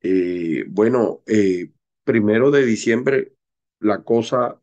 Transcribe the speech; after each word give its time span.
Eh, 0.00 0.64
bueno, 0.70 1.22
eh, 1.26 1.70
primero 2.02 2.50
de 2.50 2.64
diciembre, 2.64 3.34
la 3.80 4.02
cosa 4.02 4.58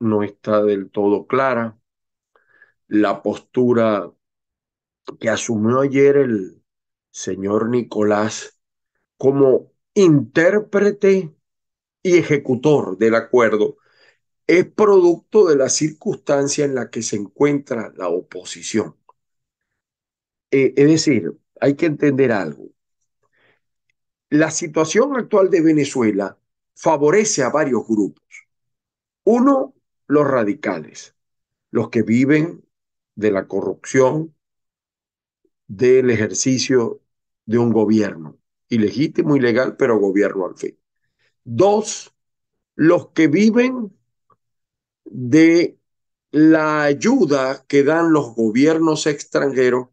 no 0.00 0.22
está 0.22 0.62
del 0.62 0.90
todo 0.90 1.26
clara. 1.26 1.78
La 2.88 3.22
postura 3.22 4.10
que 5.20 5.28
asumió 5.28 5.80
ayer 5.80 6.16
el 6.16 6.62
señor 7.10 7.68
Nicolás 7.68 8.58
como 9.16 9.72
intérprete 9.94 11.34
y 12.02 12.18
ejecutor 12.18 12.98
del 12.98 13.14
acuerdo 13.14 13.78
es 14.46 14.66
producto 14.66 15.46
de 15.46 15.56
la 15.56 15.68
circunstancia 15.68 16.64
en 16.64 16.74
la 16.74 16.90
que 16.90 17.02
se 17.02 17.16
encuentra 17.16 17.92
la 17.96 18.08
oposición. 18.08 18.96
Eh, 20.50 20.72
es 20.76 20.86
decir, 20.88 21.36
hay 21.60 21.74
que 21.76 21.86
entender 21.86 22.32
algo. 22.32 22.70
La 24.30 24.50
situación 24.50 25.16
actual 25.16 25.48
de 25.48 25.62
Venezuela 25.62 26.38
favorece 26.74 27.42
a 27.42 27.48
varios 27.48 27.86
grupos. 27.86 28.22
Uno, 29.24 29.74
los 30.06 30.26
radicales, 30.26 31.14
los 31.70 31.90
que 31.90 32.02
viven 32.02 32.64
de 33.14 33.30
la 33.30 33.46
corrupción, 33.46 34.34
del 35.66 36.10
ejercicio 36.10 37.00
de 37.46 37.58
un 37.58 37.72
gobierno, 37.72 38.38
ilegítimo, 38.68 39.36
ilegal, 39.36 39.76
pero 39.76 39.98
gobierno 39.98 40.46
al 40.46 40.56
fin. 40.56 40.78
Dos, 41.44 42.14
los 42.74 43.08
que 43.08 43.28
viven 43.28 43.96
de 45.04 45.78
la 46.30 46.82
ayuda 46.82 47.64
que 47.68 47.84
dan 47.84 48.12
los 48.12 48.34
gobiernos 48.34 49.06
extranjeros 49.06 49.88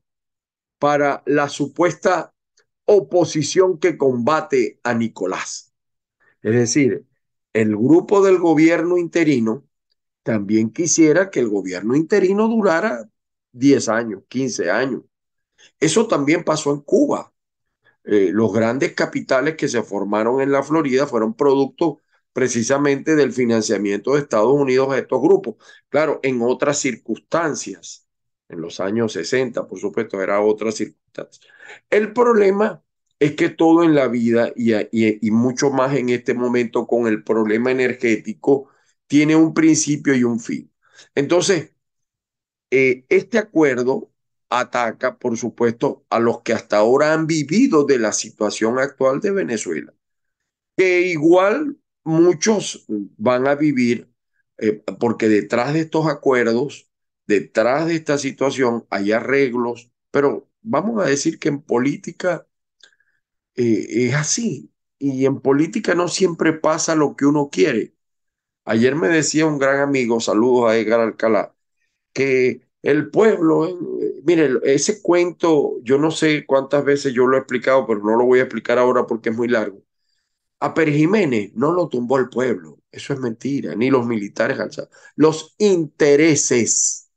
para 0.80 1.22
la 1.26 1.50
supuesta 1.50 2.34
oposición 2.86 3.78
que 3.78 3.98
combate 3.98 4.80
a 4.84 4.94
Nicolás. 4.94 5.74
Es 6.42 6.54
decir, 6.54 7.06
el 7.54 7.76
grupo 7.76 8.24
del 8.24 8.40
gobierno 8.40 8.98
interino 8.98 9.64
también 10.24 10.72
quisiera 10.72 11.30
que 11.30 11.40
el 11.40 11.50
gobierno 11.50 11.96
interino 11.96 12.48
durara 12.48 13.10
10 13.52 13.90
años, 13.90 14.24
15 14.28 14.70
años. 14.72 15.02
Eso 15.80 16.08
también 16.08 16.44
pasó 16.44 16.74
en 16.74 16.82
Cuba. 16.82 17.34
Eh, 18.04 18.32
los 18.34 18.52
grandes 18.54 18.94
capitales 18.94 19.56
que 19.56 19.68
se 19.68 19.84
formaron 19.84 20.42
en 20.42 20.52
la 20.52 20.64
Florida 20.64 21.08
fueron 21.08 21.36
producto 21.36 22.00
precisamente 22.34 23.16
del 23.16 23.34
financiamiento 23.34 24.14
de 24.14 24.22
Estados 24.22 24.54
Unidos 24.54 24.92
a 24.92 24.98
estos 24.98 25.22
grupos. 25.22 25.56
Claro, 25.90 26.20
en 26.24 26.42
otras 26.42 26.80
circunstancias, 26.80 28.08
en 28.50 28.62
los 28.62 28.80
años 28.80 29.14
60, 29.14 29.68
por 29.68 29.80
supuesto, 29.80 30.22
era 30.22 30.42
otra 30.42 30.72
circunstancia. 30.72 31.52
El 31.90 32.14
problema 32.14 32.84
es 33.20 33.36
que 33.36 33.50
todo 33.50 33.84
en 33.84 33.94
la 33.96 34.08
vida 34.08 34.52
y, 34.56 35.32
mucho 35.32 35.70
más 35.70 35.96
en 35.96 36.10
este 36.10 36.34
momento 36.34 36.88
con 36.88 37.08
el 37.08 37.24
problema 37.24 37.72
energético, 37.72 38.70
tiene 39.12 39.36
un 39.36 39.54
principio 39.54 40.16
y 40.16 40.24
un 40.24 40.40
fin. 40.40 40.72
Entonces, 41.16 41.74
eh, 42.72 43.06
este 43.10 43.38
acuerdo 43.38 44.12
ataca, 44.50 45.18
por 45.20 45.38
supuesto, 45.38 46.06
a 46.10 46.20
los 46.20 46.42
que 46.44 46.54
hasta 46.54 46.78
ahora 46.78 47.14
han 47.14 47.28
vivido 47.28 47.84
de 47.86 48.00
la 48.00 48.14
situación 48.14 48.80
actual 48.80 49.20
de 49.22 49.32
Venezuela, 49.32 49.94
que 50.78 51.02
igual 51.04 51.78
muchos 52.04 52.86
van 53.18 53.48
a 53.48 53.56
vivir, 53.56 54.12
eh, 54.60 54.84
porque 55.00 55.30
detrás 55.30 55.74
de 55.74 55.82
estos 55.82 56.08
acuerdos, 56.08 56.90
detrás 57.28 57.88
de 57.88 57.96
esta 57.96 58.18
situación 58.18 58.88
hay 58.92 59.12
arreglos, 59.14 59.92
pero 60.12 60.50
vamos 60.62 61.04
a 61.04 61.10
decir 61.10 61.40
que 61.40 61.50
en 61.50 61.62
política 61.62 62.48
eh, 63.56 64.08
es 64.08 64.14
así, 64.16 64.72
y 65.00 65.26
en 65.26 65.40
política 65.42 65.96
no 65.96 66.08
siempre 66.08 66.54
pasa 66.54 66.96
lo 66.96 67.16
que 67.16 67.26
uno 67.26 67.50
quiere. 67.52 67.96
Ayer 68.66 68.96
me 68.96 69.08
decía 69.10 69.46
un 69.46 69.58
gran 69.60 69.80
amigo, 69.80 70.20
saludos 70.20 70.70
a 70.72 70.78
Edgar 70.78 71.00
Alcalá, 71.02 71.56
que 72.14 72.62
el 72.84 73.12
pueblo, 73.12 73.68
eh, 73.68 74.22
mire, 74.26 74.52
ese 74.66 75.02
cuento, 75.02 75.76
yo 75.84 75.98
no 76.00 76.12
sé 76.12 76.46
cuántas 76.46 76.86
veces 76.86 77.14
yo 77.14 77.28
lo 77.28 77.38
he 77.38 77.40
explicado, 77.42 77.88
pero 77.88 78.02
no 78.04 78.18
lo 78.18 78.26
voy 78.26 78.40
a 78.40 78.44
explicar 78.44 78.80
ahora 78.80 79.08
porque 79.08 79.30
es 79.32 79.38
muy 79.38 79.48
largo. 79.50 79.84
A 80.62 80.74
Pérez 80.74 80.96
Jiménez 80.98 81.52
no 81.56 81.74
lo 81.74 81.90
tumbó 81.90 82.18
el 82.20 82.30
pueblo, 82.30 82.80
eso 82.92 83.14
es 83.14 83.20
mentira, 83.20 83.76
ni 83.76 83.90
los 83.92 84.06
militares 84.08 84.60
Los 85.16 85.56
intereses. 85.60 87.10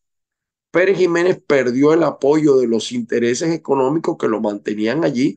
Pérez 0.72 0.98
Jiménez 0.98 1.42
perdió 1.46 1.94
el 1.94 2.04
apoyo 2.04 2.56
de 2.58 2.68
los 2.68 2.92
intereses 2.92 3.50
económicos 3.52 4.16
que 4.18 4.28
lo 4.28 4.40
mantenían 4.40 5.04
allí, 5.04 5.36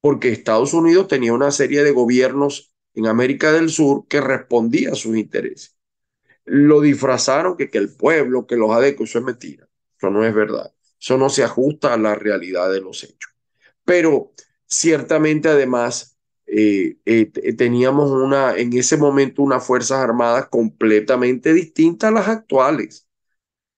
porque 0.00 0.28
Estados 0.30 0.72
Unidos 0.74 1.08
tenía 1.08 1.32
una 1.32 1.50
serie 1.50 1.82
de 1.84 1.90
gobiernos 1.92 2.72
en 2.96 3.06
América 3.06 3.52
del 3.52 3.70
Sur 3.70 4.06
que 4.08 4.20
respondía 4.20 4.90
a 4.92 4.96
sus 4.96 5.16
intereses. 5.16 5.76
Lo 6.44 6.80
disfrazaron 6.80 7.56
que, 7.56 7.70
que 7.70 7.78
el 7.78 7.94
pueblo, 7.94 8.46
que 8.46 8.56
los 8.56 8.70
adecos, 8.70 9.10
eso 9.10 9.18
es 9.20 9.24
mentira. 9.24 9.68
Eso 9.96 10.10
no 10.10 10.24
es 10.24 10.34
verdad. 10.34 10.72
Eso 11.00 11.18
no 11.18 11.28
se 11.28 11.44
ajusta 11.44 11.94
a 11.94 11.98
la 11.98 12.14
realidad 12.14 12.70
de 12.72 12.80
los 12.80 13.04
hechos. 13.04 13.32
Pero 13.84 14.32
ciertamente 14.66 15.48
además 15.48 16.16
eh, 16.46 16.98
eh, 17.04 17.26
teníamos 17.56 18.10
una, 18.10 18.56
en 18.56 18.72
ese 18.72 18.96
momento 18.96 19.42
unas 19.42 19.66
Fuerzas 19.66 19.98
Armadas 19.98 20.48
completamente 20.48 21.52
distintas 21.52 22.08
a 22.10 22.14
las 22.14 22.28
actuales. 22.28 23.08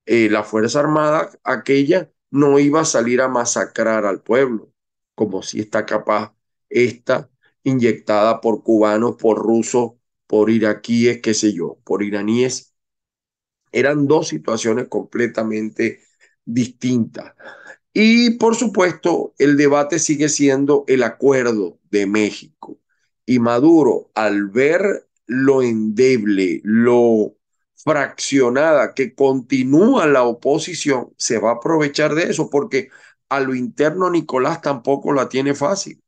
Eh, 0.06 0.29
la 0.31 0.44
Fuerza 0.44 0.81
Armada, 0.81 1.31
aquella, 1.44 2.11
no 2.31 2.59
iba 2.59 2.81
a 2.82 2.85
salir 2.85 3.21
a 3.21 3.29
masacrar 3.29 4.05
al 4.06 4.23
pueblo, 4.23 4.73
como 5.14 5.43
si 5.43 5.61
está 5.61 5.87
capaz 5.87 6.35
esta 6.69 7.31
inyectada 7.69 8.41
por 8.41 8.62
cubanos, 8.62 9.17
por 9.17 9.38
rusos, 9.38 9.93
por 10.26 10.50
iraquíes, 10.50 11.20
qué 11.23 11.35
sé 11.35 11.53
yo, 11.53 11.79
por 11.85 12.03
iraníes. 12.03 12.75
Eran 13.73 14.06
dos 14.06 14.29
situaciones 14.29 14.88
completamente 14.88 16.00
distintas. 16.44 17.35
Y 17.93 18.32
por 18.32 18.56
supuesto, 18.56 19.35
el 19.38 19.56
debate 19.56 19.99
sigue 19.99 20.29
siendo 20.29 20.85
el 20.88 21.03
acuerdo 21.03 21.81
de 21.91 22.06
México. 22.06 22.81
Y 23.26 23.38
Maduro, 23.41 24.11
al 24.14 24.49
ver 24.49 25.09
lo 25.26 25.62
endeble, 25.62 26.61
lo 26.64 27.37
fraccionada 27.76 28.94
que 28.94 29.14
continúa 29.14 30.06
la 30.06 30.25
oposición, 30.25 31.14
se 31.19 31.38
va 31.38 31.50
a 31.50 31.55
aprovechar 31.55 32.14
de 32.14 32.25
eso, 32.25 32.50
porque 32.50 32.91
a 33.29 33.41
lo 33.41 33.55
interno 33.55 34.11
Nicolás 34.11 34.62
tampoco 34.62 35.12
la 35.12 35.29
tiene 35.29 35.55
fácil. 35.55 36.00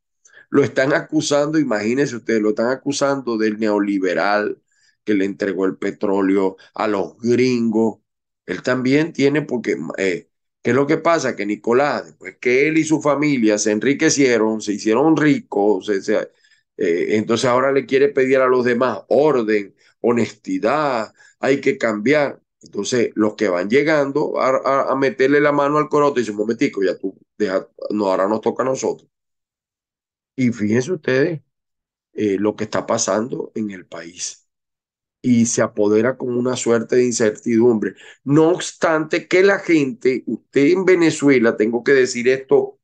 Lo 0.50 0.64
están 0.64 0.92
acusando, 0.92 1.58
imagínense 1.58 2.16
ustedes, 2.16 2.42
lo 2.42 2.50
están 2.50 2.70
acusando 2.70 3.38
del 3.38 3.58
neoliberal 3.58 4.60
que 5.04 5.14
le 5.14 5.24
entregó 5.24 5.66
el 5.66 5.76
petróleo 5.78 6.56
a 6.74 6.88
los 6.88 7.18
gringos. 7.18 8.00
Él 8.46 8.62
también 8.62 9.12
tiene, 9.12 9.42
porque, 9.42 9.76
eh, 9.98 10.28
¿qué 10.62 10.70
es 10.70 10.76
lo 10.76 10.86
que 10.86 10.98
pasa? 10.98 11.36
Que 11.36 11.46
Nicolás, 11.46 12.06
después 12.06 12.36
que 12.40 12.68
él 12.68 12.78
y 12.78 12.84
su 12.84 13.00
familia 13.00 13.58
se 13.58 13.72
enriquecieron, 13.72 14.60
se 14.60 14.72
hicieron 14.74 15.16
ricos, 15.16 15.88
eh, 16.76 17.16
entonces 17.16 17.48
ahora 17.48 17.72
le 17.72 17.86
quiere 17.86 18.08
pedir 18.08 18.38
a 18.38 18.48
los 18.48 18.64
demás 18.64 19.00
orden, 19.08 19.74
honestidad, 20.00 21.12
hay 21.38 21.60
que 21.60 21.78
cambiar. 21.78 22.40
Entonces, 22.62 23.10
los 23.14 23.34
que 23.36 23.48
van 23.48 23.70
llegando 23.70 24.38
a, 24.40 24.94
meterle 24.96 25.40
la 25.40 25.52
mano 25.52 25.78
al 25.78 25.88
coroto, 25.88 26.20
dicen, 26.20 26.36
momentico, 26.36 26.82
ya 26.82 26.96
tú, 26.98 27.16
deja, 27.38 27.66
no, 27.90 28.06
ahora 28.10 28.28
nos 28.28 28.40
toca 28.42 28.62
a 28.62 28.66
nosotros. 28.66 29.08
Y 30.36 30.50
fíjense 30.52 30.92
ustedes 30.92 31.42
eh, 32.14 32.38
lo 32.38 32.56
que 32.56 32.64
está 32.64 32.86
pasando 32.86 33.52
en 33.54 33.70
el 33.70 33.86
país. 33.86 34.48
Y 35.22 35.46
se 35.46 35.62
apodera 35.62 36.16
con 36.18 36.36
una 36.36 36.56
suerte 36.56 36.96
de 36.96 37.06
incertidumbre. 37.06 37.94
No 38.24 38.50
obstante 38.50 39.28
que 39.28 39.42
la 39.44 39.60
gente, 39.60 40.24
usted 40.26 40.68
en 40.68 40.84
Venezuela, 40.86 41.56
tengo 41.56 41.84
que 41.84 41.92
decir 41.92 42.28
esto 42.28 42.80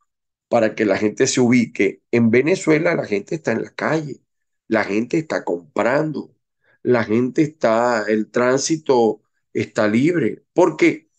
para 0.48 0.74
que 0.74 0.84
la 0.84 0.98
gente 0.98 1.26
se 1.26 1.40
ubique, 1.40 2.02
en 2.10 2.30
Venezuela 2.30 2.94
la 2.94 3.06
gente 3.06 3.36
está 3.36 3.52
en 3.52 3.62
la 3.64 3.74
calle, 3.74 4.22
la 4.68 4.84
gente 4.84 5.18
está 5.18 5.44
comprando, 5.44 6.34
la 6.82 7.04
gente 7.04 7.42
está, 7.42 8.04
el 8.08 8.30
tránsito 8.30 9.22
está 9.52 9.88
libre. 9.88 10.44
¿Por 10.54 10.76
qué? 10.76 11.10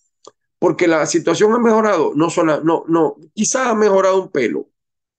Porque 0.59 0.87
la 0.87 1.05
situación 1.07 1.53
ha 1.53 1.59
mejorado, 1.59 2.13
no 2.15 2.29
solo, 2.31 2.63
no, 2.63 2.85
no, 2.87 3.17
quizás 3.35 3.67
ha 3.67 3.75
mejorado 3.75 4.23
un 4.23 4.31
pelo, 4.31 4.69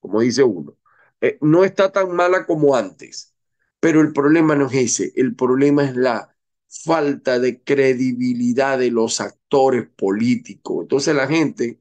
como 0.01 0.21
dice 0.23 0.43
uno. 0.45 0.78
Eh, 1.21 1.39
no 1.41 1.65
está 1.65 1.91
tan 1.93 2.15
mala 2.15 2.47
como 2.47 2.77
antes, 2.77 3.35
pero 3.81 4.01
el 4.01 4.13
problema 4.13 4.55
no 4.55 4.67
es 4.69 4.75
ese, 4.75 5.13
el 5.17 5.35
problema 5.37 5.85
es 5.85 5.97
la 5.97 6.35
falta 6.69 7.39
de 7.39 7.63
credibilidad 7.63 8.79
de 8.79 8.91
los 8.91 9.21
actores 9.21 9.89
políticos. 9.97 10.83
Entonces 10.83 11.15
la 11.15 11.27
gente 11.27 11.81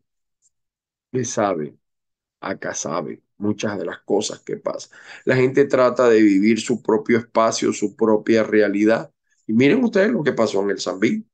le 1.12 1.25
sabe, 1.25 1.78
acá 2.42 2.74
sabe 2.75 3.24
muchas 3.38 3.78
de 3.80 3.86
las 3.86 4.00
cosas 4.04 4.42
que 4.42 4.57
pasan. 4.57 4.98
La 5.25 5.36
gente 5.36 5.66
trata 5.66 6.10
de 6.10 6.22
vivir 6.22 6.62
su 6.62 6.81
propio 6.84 7.19
espacio, 7.19 7.74
su 7.74 7.95
propia 7.95 8.44
realidad. 8.44 9.13
Y 9.48 9.54
miren 9.54 9.84
ustedes 9.84 10.12
lo 10.12 10.24
que 10.24 10.34
pasó 10.34 10.62
en 10.63 10.72
el 10.72 10.81
Zambí. 10.81 11.25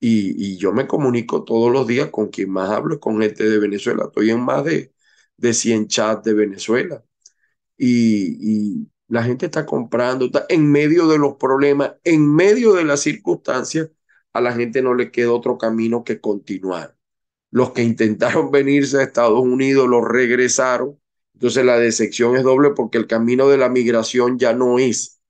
Y, 0.00 0.58
yo 0.58 0.72
me 0.72 0.86
comunico 0.86 1.44
todos 1.44 1.72
los 1.72 1.86
días 1.86 2.10
con 2.10 2.28
quien 2.28 2.50
más 2.50 2.70
hablo, 2.70 3.00
con 3.00 3.20
gente 3.20 3.44
de 3.48 3.58
Venezuela. 3.58 4.04
Estoy 4.06 4.30
en 4.30 4.40
más 4.40 4.64
de, 4.64 4.94
de 5.36 5.54
100 5.54 5.88
chats 5.88 6.24
de 6.24 6.34
Venezuela. 6.34 7.04
Y, 7.78 8.88
la 9.08 9.22
gente 9.22 9.46
está 9.46 9.64
comprando, 9.64 10.26
está 10.26 10.46
en 10.48 10.70
medio 10.70 11.06
de 11.06 11.18
los 11.18 11.36
problemas, 11.36 11.92
en 12.02 12.28
medio 12.34 12.72
de 12.74 12.84
las 12.84 13.00
circunstancias, 13.00 13.88
a 14.32 14.40
la 14.40 14.52
gente 14.52 14.82
no 14.82 14.94
le 14.94 15.12
queda 15.12 15.32
otro 15.32 15.58
camino 15.58 16.02
que 16.02 16.20
continuar. 16.20 16.96
Los 17.52 17.70
que 17.72 17.84
intentaron 17.84 18.50
venirse 18.50 18.98
a 18.98 19.02
Estados 19.04 19.40
Unidos 19.40 19.88
los 19.88 20.04
regresaron 20.06 20.98
entonces 21.36 21.66
la 21.66 21.78
decepción 21.78 22.34
es 22.34 22.42
doble 22.44 22.70
porque 22.70 22.96
el 22.96 23.06
camino 23.06 23.48
de 23.48 23.58
la 23.58 23.68
migración 23.68 24.38
ya 24.38 24.54
no 24.54 24.78
es, 24.78 25.20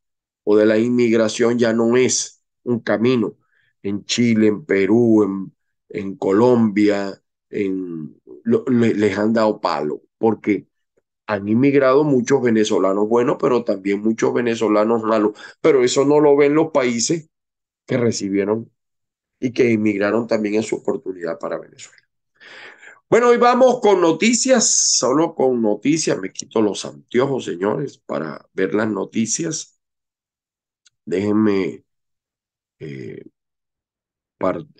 o 0.44 0.56
de 0.56 0.64
la 0.64 0.78
inmigración 0.78 1.58
ya 1.58 1.72
no 1.72 1.96
es 1.96 2.44
un 2.62 2.78
camino. 2.78 3.36
En 3.82 4.04
Chile, 4.04 4.46
en 4.46 4.64
Perú, 4.64 5.24
en, 5.24 5.52
en 5.88 6.16
Colombia, 6.16 7.20
en, 7.50 8.20
les 8.68 9.18
han 9.18 9.32
dado 9.32 9.60
palo, 9.60 10.02
porque 10.16 10.68
han 11.26 11.48
inmigrado 11.48 12.04
muchos 12.04 12.42
venezolanos 12.42 13.08
buenos, 13.08 13.36
pero 13.40 13.64
también 13.64 14.02
muchos 14.02 14.32
venezolanos 14.34 15.02
malos. 15.02 15.32
Pero 15.60 15.82
eso 15.84 16.04
no 16.04 16.20
lo 16.20 16.36
ven 16.36 16.54
los 16.54 16.70
países 16.72 17.28
que 17.86 17.98
recibieron 17.98 18.70
y 19.40 19.52
que 19.52 19.70
inmigraron 19.70 20.26
también 20.26 20.56
en 20.56 20.62
su 20.62 20.76
oportunidad 20.76 21.38
para 21.38 21.58
Venezuela. 21.58 22.02
Bueno, 23.08 23.28
hoy 23.28 23.36
vamos 23.36 23.80
con 23.80 24.00
noticias, 24.00 24.68
solo 24.68 25.34
con 25.34 25.62
noticias. 25.62 26.18
Me 26.18 26.32
quito 26.32 26.60
los 26.60 26.84
anteojos, 26.84 27.44
señores, 27.44 27.98
para 27.98 28.48
ver 28.52 28.74
las 28.74 28.88
noticias. 28.88 29.78
Déjenme 31.04 31.84
eh, 32.78 33.22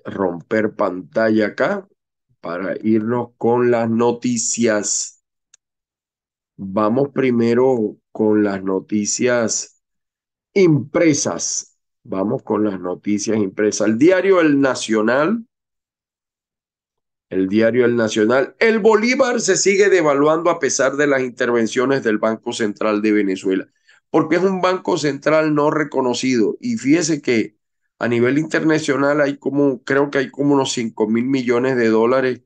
romper 0.05 0.75
pantalla 0.75 1.49
acá 1.49 1.89
para 2.41 2.77
irnos 2.83 3.31
con 3.37 3.71
las 3.71 3.89
noticias. 3.91 5.16
Vamos 6.57 7.11
primero 7.13 7.97
con 8.13 8.43
las 8.43 8.63
noticias 8.63 9.83
impresas. 10.55 11.77
Vamos 12.03 12.43
con 12.43 12.65
las 12.65 12.81
noticias 12.81 13.37
impresas. 13.39 13.89
El 13.89 13.99
diario 13.99 14.41
El 14.41 14.61
Nacional 14.61 15.47
el 17.29 17.49
diario 17.49 17.85
El 17.85 17.97
Nacional. 17.97 18.55
El 18.59 18.79
Bolívar 18.79 19.41
se 19.41 19.57
sigue 19.57 19.89
devaluando 19.89 20.51
a 20.51 20.59
pesar 20.59 20.97
de 20.97 21.07
las 21.07 21.23
intervenciones 21.23 22.03
del 22.05 22.19
Banco 22.19 22.53
Central 22.53 23.03
de 23.03 23.13
Venezuela, 23.13 23.69
porque 24.11 24.37
es 24.37 24.43
un 24.43 24.61
banco 24.61 24.97
central 24.99 25.55
no 25.55 25.71
reconocido. 25.71 26.57
Y 26.61 26.77
fíjese 26.77 27.21
que 27.23 27.57
a 27.99 28.09
nivel 28.09 28.39
internacional 28.39 29.21
hay 29.21 29.39
como, 29.39 29.83
creo 29.83 30.11
que 30.11 30.19
hay 30.19 30.31
como 30.31 30.55
unos 30.55 30.73
5 30.73 31.09
mil 31.09 31.25
millones 31.25 31.77
de 31.77 31.89
dólares 31.89 32.43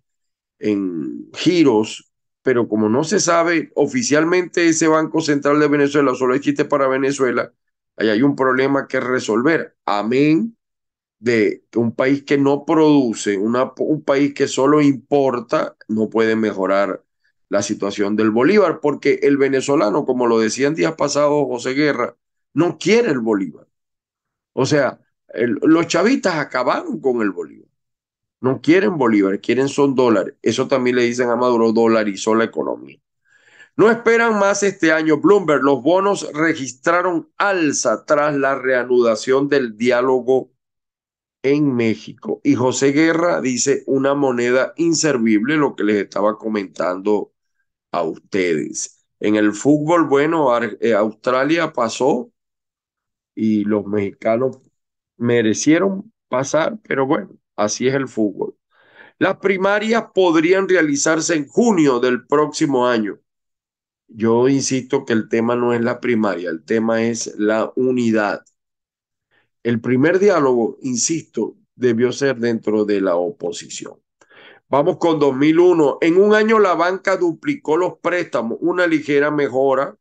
en 0.58 1.30
giros, 1.34 2.09
pero 2.42 2.68
como 2.68 2.88
no 2.88 3.04
se 3.04 3.20
sabe 3.20 3.70
oficialmente 3.74 4.68
ese 4.68 4.88
Banco 4.88 5.20
Central 5.20 5.60
de 5.60 5.68
Venezuela 5.68 6.14
solo 6.14 6.34
existe 6.34 6.64
para 6.64 6.88
Venezuela, 6.88 7.52
ahí 7.96 8.08
hay 8.08 8.22
un 8.22 8.36
problema 8.36 8.88
que 8.88 9.00
resolver. 9.00 9.76
Amén 9.86 10.56
de 11.20 11.64
un 11.76 11.94
país 11.94 12.24
que 12.24 12.38
no 12.38 12.64
produce, 12.64 13.36
un 13.38 14.02
país 14.04 14.34
que 14.34 14.48
solo 14.48 14.80
importa, 14.80 15.76
no 15.88 16.08
puede 16.10 16.34
mejorar 16.34 17.04
la 17.50 17.62
situación 17.62 18.16
del 18.16 18.30
Bolívar, 18.30 18.80
porque 18.80 19.20
el 19.22 19.36
venezolano, 19.36 20.06
como 20.06 20.26
lo 20.26 20.38
decían 20.40 20.74
días 20.74 20.94
pasados 20.94 21.46
José 21.46 21.74
Guerra, 21.74 22.16
no 22.54 22.78
quiere 22.78 23.10
el 23.10 23.20
Bolívar. 23.20 23.66
O 24.54 24.66
sea, 24.66 25.00
los 25.34 25.86
chavistas 25.88 26.36
acabaron 26.36 27.00
con 27.00 27.22
el 27.22 27.32
Bolívar. 27.32 27.69
No 28.40 28.60
quieren 28.60 28.96
Bolívar, 28.96 29.40
quieren 29.40 29.68
son 29.68 29.94
dólares. 29.94 30.34
Eso 30.42 30.66
también 30.68 30.96
le 30.96 31.02
dicen 31.02 31.30
a 31.30 31.36
Maduro, 31.36 31.72
dolarizó 31.72 32.34
la 32.34 32.44
economía. 32.44 32.98
No 33.76 33.90
esperan 33.90 34.38
más 34.38 34.62
este 34.62 34.92
año. 34.92 35.18
Bloomberg, 35.18 35.62
los 35.62 35.82
bonos 35.82 36.30
registraron 36.32 37.30
alza 37.38 38.04
tras 38.04 38.36
la 38.36 38.54
reanudación 38.54 39.48
del 39.48 39.76
diálogo 39.76 40.50
en 41.42 41.74
México. 41.74 42.40
Y 42.44 42.54
José 42.54 42.92
Guerra 42.92 43.40
dice 43.40 43.82
una 43.86 44.14
moneda 44.14 44.74
inservible, 44.76 45.56
lo 45.56 45.74
que 45.76 45.84
les 45.84 45.96
estaba 45.96 46.38
comentando 46.38 47.32
a 47.92 48.02
ustedes. 48.02 49.04
En 49.20 49.36
el 49.36 49.52
fútbol, 49.52 50.06
bueno, 50.08 50.48
eh, 50.62 50.94
Australia 50.94 51.72
pasó 51.72 52.32
y 53.34 53.64
los 53.64 53.86
mexicanos 53.86 54.58
merecieron 55.16 56.12
pasar, 56.28 56.78
pero 56.82 57.06
bueno, 57.06 57.30
así 57.60 57.88
es 57.88 57.94
el 57.94 58.08
fútbol. 58.08 58.56
Las 59.18 59.36
primarias 59.36 60.06
podrían 60.14 60.68
realizarse 60.68 61.34
en 61.34 61.46
junio 61.46 62.00
del 62.00 62.26
próximo 62.26 62.88
año. 62.88 63.20
Yo 64.08 64.48
insisto 64.48 65.04
que 65.04 65.12
el 65.12 65.28
tema 65.28 65.54
no 65.56 65.72
es 65.72 65.80
la 65.82 66.00
primaria, 66.00 66.50
el 66.50 66.64
tema 66.64 67.02
es 67.02 67.34
la 67.38 67.72
unidad. 67.76 68.44
El 69.62 69.80
primer 69.80 70.18
diálogo, 70.18 70.78
insisto, 70.82 71.56
debió 71.74 72.12
ser 72.12 72.38
dentro 72.38 72.84
de 72.84 73.00
la 73.00 73.16
oposición. 73.16 74.00
Vamos 74.68 74.96
con 74.98 75.18
2001. 75.18 75.98
En 76.00 76.16
un 76.16 76.34
año 76.34 76.58
la 76.58 76.74
banca 76.74 77.16
duplicó 77.16 77.76
los 77.76 77.98
préstamos, 77.98 78.58
una 78.60 78.86
ligera 78.86 79.30
mejora. 79.30 79.96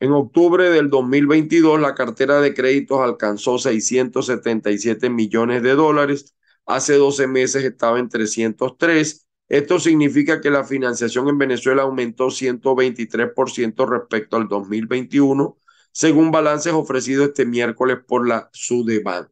En 0.00 0.12
octubre 0.12 0.68
del 0.70 0.90
2022 0.90 1.80
la 1.80 1.94
cartera 1.94 2.40
de 2.40 2.54
créditos 2.54 3.00
alcanzó 3.00 3.58
677 3.58 5.08
millones 5.10 5.62
de 5.62 5.74
dólares. 5.74 6.34
Hace 6.66 6.94
12 6.94 7.26
meses 7.28 7.64
estaba 7.64 7.98
en 7.98 8.08
303 8.08 9.26
Esto 9.48 9.78
significa 9.78 10.40
que 10.40 10.50
la 10.50 10.64
financiación 10.64 11.28
en 11.28 11.38
Venezuela 11.38 11.82
aumentó 11.82 12.30
123% 12.30 13.86
respecto 13.88 14.36
al 14.36 14.48
2021, 14.48 15.58
según 15.92 16.30
balances 16.30 16.72
ofrecidos 16.72 17.28
este 17.28 17.46
miércoles 17.46 17.98
por 18.06 18.26
la 18.28 18.50
Sudeban. 18.52 19.28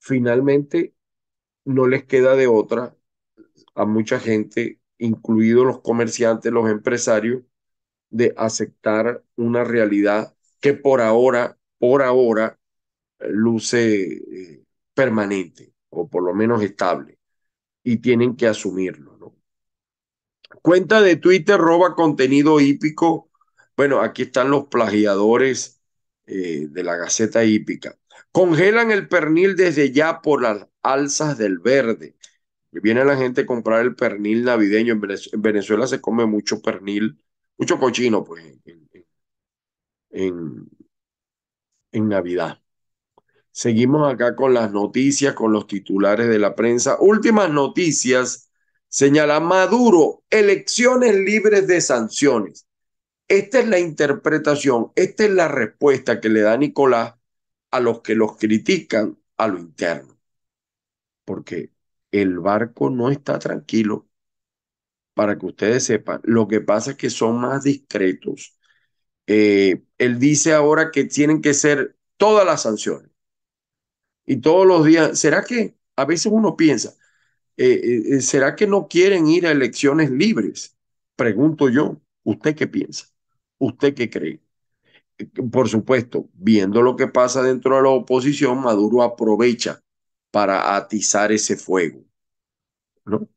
Finalmente, 0.00 0.94
no 1.64 1.86
les 1.86 2.04
queda 2.04 2.34
de 2.36 2.46
otra 2.48 2.96
a 3.74 3.84
mucha 3.86 4.20
gente, 4.20 4.80
incluidos 4.98 5.66
los 5.66 5.80
comerciantes, 5.80 6.52
los 6.52 6.68
empresarios, 6.70 7.42
de 8.12 8.34
aceptar 8.36 9.24
una 9.36 9.64
realidad 9.64 10.34
que 10.60 10.74
por 10.74 11.00
ahora, 11.00 11.58
por 11.78 12.02
ahora, 12.02 12.58
luce 13.18 14.04
eh, 14.04 14.64
permanente 14.94 15.74
o 15.90 16.08
por 16.08 16.22
lo 16.22 16.34
menos 16.34 16.62
estable 16.62 17.18
y 17.82 17.98
tienen 17.98 18.36
que 18.36 18.46
asumirlo. 18.46 19.12
Cuenta 20.62 21.00
de 21.00 21.16
Twitter 21.16 21.58
roba 21.58 21.94
contenido 21.94 22.60
hípico. 22.60 23.30
Bueno, 23.76 24.00
aquí 24.00 24.22
están 24.22 24.50
los 24.50 24.66
plagiadores 24.66 25.80
eh, 26.26 26.68
de 26.70 26.84
la 26.84 26.96
Gaceta 26.96 27.44
Hípica. 27.44 27.98
Congelan 28.30 28.92
el 28.92 29.08
pernil 29.08 29.56
desde 29.56 29.90
ya 29.92 30.20
por 30.20 30.42
las 30.42 30.66
alzas 30.82 31.38
del 31.38 31.58
verde. 31.58 32.16
Viene 32.70 33.04
la 33.04 33.16
gente 33.16 33.42
a 33.42 33.46
comprar 33.46 33.80
el 33.82 33.96
pernil 33.96 34.44
navideño. 34.44 34.94
En 34.94 35.42
Venezuela 35.42 35.86
se 35.86 36.00
come 36.00 36.26
mucho 36.26 36.62
pernil, 36.62 37.18
mucho 37.62 37.78
cochino, 37.78 38.24
pues, 38.24 38.44
en, 40.10 40.68
en, 41.92 42.08
Navidad. 42.08 42.60
Seguimos 43.52 44.12
acá 44.12 44.34
con 44.34 44.52
las 44.52 44.72
noticias, 44.72 45.32
con 45.34 45.52
los 45.52 45.68
titulares 45.68 46.28
de 46.28 46.40
la 46.40 46.56
prensa. 46.56 46.96
Últimas 46.98 47.50
noticias. 47.50 48.50
Señala 48.88 49.38
Maduro, 49.38 50.24
elecciones 50.28 51.14
libres 51.14 51.68
de 51.68 51.80
sanciones. 51.80 52.66
Esta 53.28 53.60
es 53.60 53.68
la 53.68 53.78
interpretación, 53.78 54.90
esta 54.96 55.24
es 55.24 55.30
la 55.30 55.46
respuesta 55.46 56.20
que 56.20 56.30
le 56.30 56.40
da 56.40 56.56
Nicolás 56.56 57.14
a 57.70 57.78
los 57.78 58.00
que 58.02 58.16
los 58.16 58.36
critican 58.38 59.18
a 59.36 59.46
lo 59.46 59.60
interno. 59.60 60.18
Porque 61.24 61.70
el 62.10 62.40
barco 62.40 62.90
no 62.90 63.08
está 63.08 63.38
tranquilo. 63.38 64.08
Para 65.14 65.38
que 65.38 65.46
ustedes 65.46 65.84
sepan, 65.84 66.20
lo 66.24 66.48
que 66.48 66.60
pasa 66.60 66.92
es 66.92 66.96
que 66.96 67.10
son 67.10 67.38
más 67.40 67.64
discretos. 67.64 68.56
Eh, 69.26 69.84
él 69.98 70.18
dice 70.20 70.54
ahora 70.54 70.90
que 70.92 71.04
tienen 71.04 71.42
que 71.42 71.54
ser 71.54 71.96
todas 72.18 72.46
las 72.46 72.62
sanciones 72.62 73.10
y 74.26 74.36
todos 74.40 74.66
los 74.66 74.84
días, 74.84 75.18
¿será 75.18 75.44
que 75.44 75.76
a 75.96 76.04
veces 76.04 76.32
uno 76.32 76.56
piensa, 76.56 76.94
eh, 77.56 78.04
eh, 78.16 78.20
¿será 78.22 78.56
que 78.56 78.66
no 78.66 78.88
quieren 78.88 79.28
ir 79.28 79.46
a 79.46 79.52
elecciones 79.52 80.10
libres? 80.10 80.76
Pregunto 81.16 81.70
yo, 81.70 82.00
¿usted 82.24 82.56
qué 82.56 82.66
piensa? 82.68 83.06
¿Usted 83.58 83.94
qué 83.94 84.10
cree? 84.10 84.42
Por 85.52 85.68
supuesto, 85.68 86.28
viendo 86.34 86.82
lo 86.82 86.96
que 86.96 87.06
pasa 87.08 87.42
dentro 87.42 87.76
de 87.76 87.82
la 87.82 87.90
oposición, 87.90 88.60
Maduro 88.60 89.02
aprovecha 89.02 89.80
para 90.30 90.76
atizar 90.76 91.32
ese 91.32 91.56
fuego. 91.56 92.04
¿no? 93.04 93.28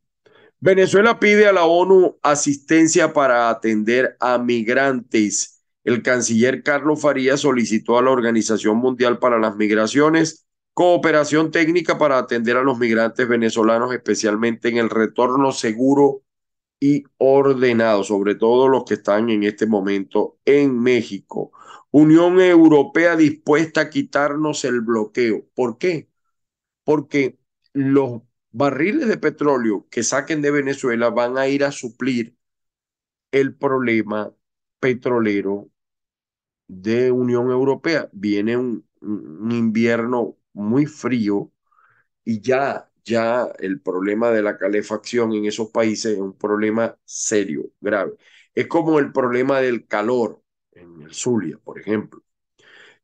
Venezuela 0.60 1.20
pide 1.20 1.48
a 1.48 1.54
la 1.54 1.66
ONU 1.66 2.18
asistencia 2.24 3.14
para 3.14 3.50
atender 3.50 4.18
a 4.20 4.38
migrantes. 4.38 5.64
El 5.84 6.02
canciller 6.02 6.64
Carlos 6.64 7.02
Farías 7.02 7.42
solicitó 7.42 7.98
a 7.98 8.02
la 8.02 8.12
Organización 8.12 8.78
Mundial 8.78 9.20
para 9.20 9.38
las 9.40 9.56
Migraciones 9.56 10.46
cooperación 10.76 11.52
técnica 11.52 11.98
para 11.98 12.18
atender 12.18 12.58
a 12.58 12.62
los 12.62 12.78
migrantes 12.78 13.28
venezolanos, 13.30 13.94
especialmente 13.94 14.68
en 14.68 14.78
el 14.78 14.90
retorno 14.90 15.54
seguro 15.54 16.24
y 16.82 17.06
ordenado, 17.18 18.04
sobre 18.04 18.36
todo 18.36 18.68
los 18.68 18.84
que 18.84 18.96
están 18.96 19.30
en 19.30 19.44
este 19.44 19.68
momento 19.68 20.38
en 20.44 20.78
México. 20.78 21.54
Unión 21.92 22.42
Europea 22.42 23.16
dispuesta 23.16 23.82
a 23.82 23.90
quitarnos 23.90 24.66
el 24.66 24.82
bloqueo. 24.82 25.46
¿Por 25.56 25.78
qué? 25.78 26.10
Porque 26.84 27.40
los 27.74 28.24
barriles 28.56 29.10
de 29.10 29.18
petróleo 29.18 29.86
que 29.92 30.02
saquen 30.02 30.42
de 30.42 30.50
Venezuela 30.50 31.10
van 31.10 31.38
a 31.38 31.48
ir 31.50 31.66
a 31.66 31.72
suplir 31.72 32.38
el 33.32 33.56
problema 33.56 34.34
petrolero 34.80 35.70
de 36.68 37.12
Unión 37.12 37.52
Europea. 37.52 38.10
Viene 38.14 38.58
un, 38.58 38.86
invierno 39.52 40.38
muy 40.54 40.86
frío 40.86 41.52
y 42.24 42.42
ya, 42.42 42.90
ya 43.04 43.48
el 43.60 43.82
problema 43.82 44.32
de 44.32 44.42
la 44.42 44.58
calefacción 44.58 45.34
en 45.34 45.46
esos 45.46 45.70
países 45.72 46.14
es 46.14 46.20
un 46.20 46.38
problema 46.38 46.98
serio, 47.06 47.72
grave. 47.82 48.14
Es 48.56 48.68
como 48.68 49.00
el 49.00 49.12
problema 49.12 49.60
del 49.62 49.86
calor 49.88 50.42
en 50.72 51.02
el 51.02 51.14
Zulia, 51.14 51.60
por 51.64 51.80
ejemplo. 51.80 52.24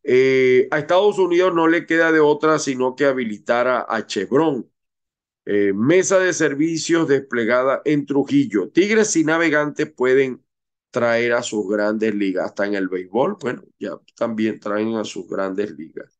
Eh, 0.03 0.67
a 0.71 0.79
Estados 0.79 1.19
Unidos 1.19 1.53
no 1.53 1.67
le 1.67 1.85
queda 1.85 2.11
de 2.11 2.19
otra 2.21 2.57
sino 2.59 2.95
que 2.95 3.05
habilitar 3.05 3.67
a, 3.67 4.07
Chevron. 4.07 4.71
Eh, 5.45 5.73
mesa 5.73 6.19
de 6.19 6.33
servicios 6.33 7.07
desplegada 7.07 7.81
en 7.85 8.05
Trujillo. 8.05 8.69
Tigres 8.69 9.15
y 9.15 9.23
navegantes 9.23 9.91
pueden 9.91 10.43
traer 10.91 11.33
a 11.33 11.41
sus 11.41 11.67
grandes 11.67 12.13
ligas. 12.13 12.45
Hasta 12.45 12.67
en 12.67 12.75
el 12.75 12.89
béisbol, 12.89 13.37
bueno, 13.41 13.63
ya 13.79 13.97
también 14.15 14.59
traen 14.59 14.95
a 14.95 15.03
sus 15.03 15.27
grandes 15.27 15.71
ligas. 15.71 16.19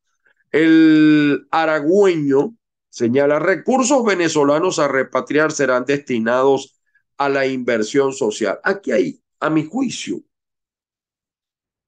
El 0.52 1.48
aragüeño 1.52 2.56
señala, 2.90 3.40
recursos 3.40 4.04
venezolanos 4.04 4.80
a 4.80 4.88
repatriar 4.88 5.52
serán 5.52 5.86
destinados 5.86 6.82
a 7.18 7.30
la 7.30 7.46
inversión 7.46 8.14
social. 8.14 8.60
Aquí 8.64 8.92
hay, 8.92 9.22
a 9.40 9.50
mi 9.50 9.66
juicio, 9.66 10.22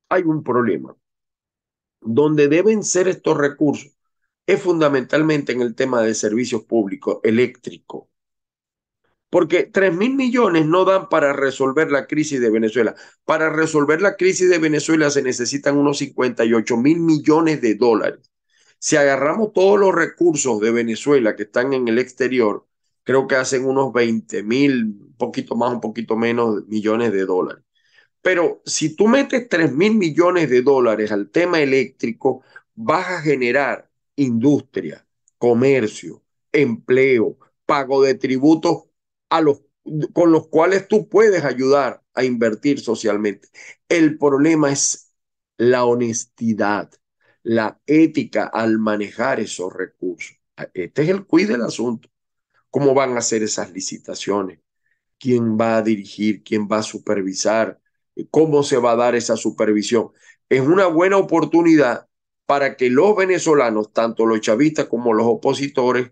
hay 0.10 0.24
un 0.24 0.44
problema. 0.44 0.96
Donde 2.00 2.48
deben 2.48 2.84
ser 2.84 3.08
estos 3.08 3.38
recursos 3.38 3.93
es 4.46 4.62
fundamentalmente 4.62 5.52
en 5.54 5.62
el 5.62 5.76
tema 5.76 6.02
de 6.02 6.14
servicios 6.16 6.64
públicos, 6.64 7.20
eléctrico. 7.24 8.10
Porque 9.30 9.64
3 9.64 9.96
mil 9.96 10.16
millones 10.16 10.68
no 10.68 10.86
dan 10.86 11.10
para 11.10 11.34
resolver 11.34 11.92
la 11.92 12.06
crisis 12.06 12.40
de 12.40 12.52
Venezuela. 12.52 12.96
Para 13.26 13.50
resolver 13.50 14.02
la 14.02 14.16
crisis 14.16 14.50
de 14.50 14.60
Venezuela 14.60 15.10
se 15.10 15.24
necesitan 15.24 15.78
unos 15.78 15.98
58 15.98 16.78
mil 16.78 17.00
millones 17.00 17.60
de 17.62 17.76
dólares. 17.76 18.32
Si 18.78 18.96
agarramos 18.96 19.54
todos 19.54 19.80
los 19.80 19.96
recursos 19.96 20.60
de 20.60 20.72
Venezuela 20.72 21.36
que 21.36 21.44
están 21.44 21.74
en 21.74 21.88
el 21.88 22.00
exterior, 22.00 22.68
creo 23.04 23.28
que 23.28 23.36
hacen 23.36 23.66
unos 23.66 23.94
20 23.94 24.44
mil, 24.44 24.84
un 25.02 25.16
poquito 25.18 25.56
más, 25.56 25.74
un 25.74 25.82
poquito 25.82 26.16
menos 26.16 26.68
millones 26.68 27.12
de 27.14 27.26
dólares. 27.26 27.64
Pero 28.22 28.62
si 28.66 28.96
tú 28.96 29.08
metes 29.08 29.50
3 29.50 29.74
mil 29.74 29.96
millones 29.96 30.50
de 30.50 30.62
dólares 30.62 31.12
al 31.12 31.30
tema 31.32 31.62
eléctrico, 31.62 32.44
vas 32.76 33.08
a 33.10 33.22
generar 33.22 33.90
industria, 34.16 35.06
comercio, 35.38 36.24
empleo, 36.52 37.38
pago 37.66 38.02
de 38.04 38.16
tributos 38.16 38.86
con 40.14 40.32
los 40.32 40.48
cuales 40.48 40.88
tú 40.88 41.10
puedes 41.10 41.44
ayudar 41.44 42.04
a 42.14 42.24
invertir 42.24 42.80
socialmente. 42.80 43.50
El 43.90 44.18
problema 44.18 44.72
es 44.72 45.12
la 45.58 45.86
honestidad 45.86 46.92
la 47.44 47.80
ética 47.86 48.46
al 48.46 48.80
manejar 48.80 49.40
esos 49.40 49.72
recursos. 49.72 50.38
Este 50.74 51.04
es 51.04 51.10
el 51.10 51.26
cuid 51.26 51.50
del 51.50 51.62
asunto. 51.62 52.10
¿Cómo 52.70 52.94
van 52.94 53.16
a 53.16 53.20
hacer 53.20 53.44
esas 53.44 53.72
licitaciones? 53.72 54.60
¿Quién 55.20 55.58
va 55.58 55.78
a 55.78 55.82
dirigir? 55.82 56.44
¿Quién 56.44 56.68
va 56.72 56.80
a 56.80 56.84
supervisar? 56.84 57.80
¿Cómo 58.32 58.64
se 58.64 58.78
va 58.78 58.94
a 58.94 58.96
dar 58.96 59.16
esa 59.16 59.38
supervisión? 59.38 60.12
Es 60.50 60.62
una 60.62 60.88
buena 60.88 61.18
oportunidad 61.18 62.08
para 62.46 62.76
que 62.78 62.90
los 62.90 63.16
venezolanos, 63.16 63.94
tanto 63.94 64.26
los 64.26 64.42
chavistas 64.42 64.88
como 64.88 65.14
los 65.14 65.28
opositores, 65.28 66.12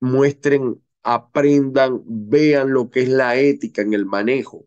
muestren, 0.00 0.82
aprendan, 1.02 2.02
vean 2.06 2.72
lo 2.72 2.90
que 2.90 3.02
es 3.02 3.08
la 3.08 3.36
ética 3.36 3.82
en 3.82 3.94
el 3.94 4.06
manejo 4.06 4.66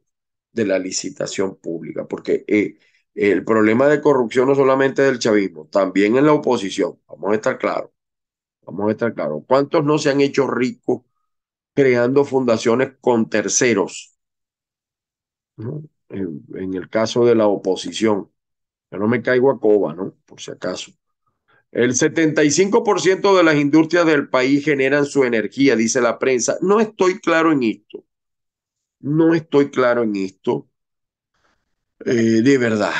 de 0.51 0.65
la 0.65 0.79
licitación 0.79 1.57
pública, 1.57 2.07
porque 2.07 2.45
eh, 2.47 2.77
el 3.15 3.43
problema 3.43 3.87
de 3.87 4.01
corrupción 4.01 4.47
no 4.47 4.55
solamente 4.55 5.01
del 5.01 5.19
chavismo, 5.19 5.67
también 5.67 6.17
en 6.17 6.25
la 6.25 6.33
oposición. 6.33 6.99
Vamos 7.07 7.31
a 7.31 7.35
estar 7.35 7.57
claros. 7.57 7.91
Vamos 8.61 8.87
a 8.89 8.91
estar 8.91 9.13
claros. 9.13 9.43
¿Cuántos 9.47 9.83
no 9.83 9.97
se 9.97 10.09
han 10.09 10.21
hecho 10.21 10.47
ricos 10.47 11.01
creando 11.73 12.23
fundaciones 12.23 12.93
con 13.01 13.29
terceros? 13.29 14.15
En, 16.09 16.73
el 16.73 16.89
caso 16.89 17.25
de 17.25 17.35
la 17.35 17.47
oposición. 17.47 18.31
Yo 18.91 18.97
no 18.97 19.07
me 19.07 19.21
caigo 19.21 19.51
a 19.51 19.59
coba, 19.59 19.93
¿no? 19.93 20.15
Por 20.25 20.41
si 20.41 20.51
acaso. 20.51 20.91
El 21.71 21.93
75% 21.93 23.37
de 23.37 23.43
las 23.43 23.55
industrias 23.55 24.05
del 24.05 24.27
país 24.27 24.65
generan 24.65 25.05
su 25.05 25.23
energía, 25.23 25.75
dice 25.75 26.01
la 26.01 26.17
prensa. 26.17 26.57
No 26.61 26.79
estoy 26.79 27.19
claro 27.19 27.51
en 27.51 27.63
esto. 27.63 28.03
No 29.01 29.35
estoy 29.35 29.69
claro 29.69 30.03
en 30.03 30.15
esto. 30.15 30.67
Eh, 32.05 32.41
de 32.41 32.57
verdad, 32.57 32.93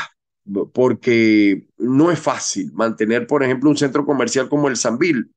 porque 0.74 1.68
no 1.78 2.12
es 2.12 2.20
fácil 2.20 2.72
mantener, 2.74 3.28
por 3.28 3.44
ejemplo, 3.44 3.70
un 3.70 3.78
centro 3.78 4.06
comercial 4.06 4.50
como 4.50 4.68
el 4.68 4.76
Sanville 4.76 5.32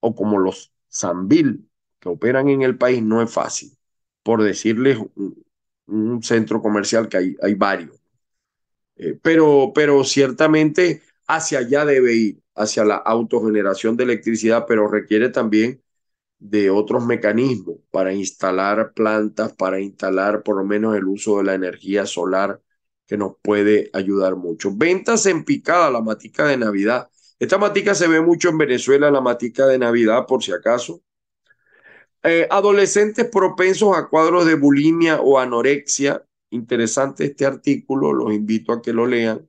o 0.00 0.14
como 0.14 0.38
los 0.38 0.72
Sanville, 0.88 1.60
que 1.98 2.08
operan 2.08 2.48
en 2.48 2.62
el 2.62 2.78
país 2.78 3.02
no 3.02 3.20
es 3.20 3.30
fácil, 3.32 3.76
por 4.22 4.42
decirles 4.42 4.98
un, 5.86 6.22
centro 6.22 6.62
comercial 6.62 7.08
que 7.08 7.16
hay, 7.16 7.36
hay 7.42 7.54
varios. 7.54 8.03
Eh, 8.96 9.18
pero, 9.22 9.72
pero 9.74 10.04
ciertamente 10.04 11.02
hacia 11.26 11.60
allá 11.60 11.84
debe 11.84 12.14
ir, 12.14 12.40
hacia 12.54 12.84
la 12.84 12.96
autogeneración 12.96 13.96
de 13.96 14.04
electricidad, 14.04 14.66
pero 14.68 14.88
requiere 14.88 15.30
también 15.30 15.82
de 16.38 16.70
otros 16.70 17.04
mecanismos 17.06 17.78
para 17.90 18.12
instalar 18.12 18.92
plantas, 18.94 19.54
para 19.54 19.80
instalar 19.80 20.42
por 20.42 20.58
lo 20.58 20.64
menos 20.64 20.96
el 20.96 21.06
uso 21.06 21.38
de 21.38 21.44
la 21.44 21.54
energía 21.54 22.06
solar 22.06 22.60
que 23.06 23.16
nos 23.16 23.34
puede 23.42 23.90
ayudar 23.92 24.36
mucho. 24.36 24.70
Ventas 24.74 25.26
en 25.26 25.44
picada, 25.44 25.90
la 25.90 26.00
matica 26.00 26.46
de 26.46 26.56
Navidad. 26.56 27.10
Esta 27.38 27.58
matica 27.58 27.94
se 27.94 28.08
ve 28.08 28.20
mucho 28.20 28.48
en 28.48 28.58
Venezuela, 28.58 29.10
la 29.10 29.20
matica 29.20 29.66
de 29.66 29.78
Navidad, 29.78 30.26
por 30.26 30.42
si 30.42 30.52
acaso. 30.52 31.02
Eh, 32.22 32.46
adolescentes 32.50 33.28
propensos 33.30 33.96
a 33.96 34.08
cuadros 34.08 34.46
de 34.46 34.54
bulimia 34.54 35.20
o 35.20 35.38
anorexia. 35.38 36.24
Interesante 36.50 37.24
este 37.26 37.46
artículo, 37.46 38.12
los 38.12 38.32
invito 38.32 38.72
a 38.72 38.80
que 38.82 38.92
lo 38.92 39.06
lean. 39.06 39.48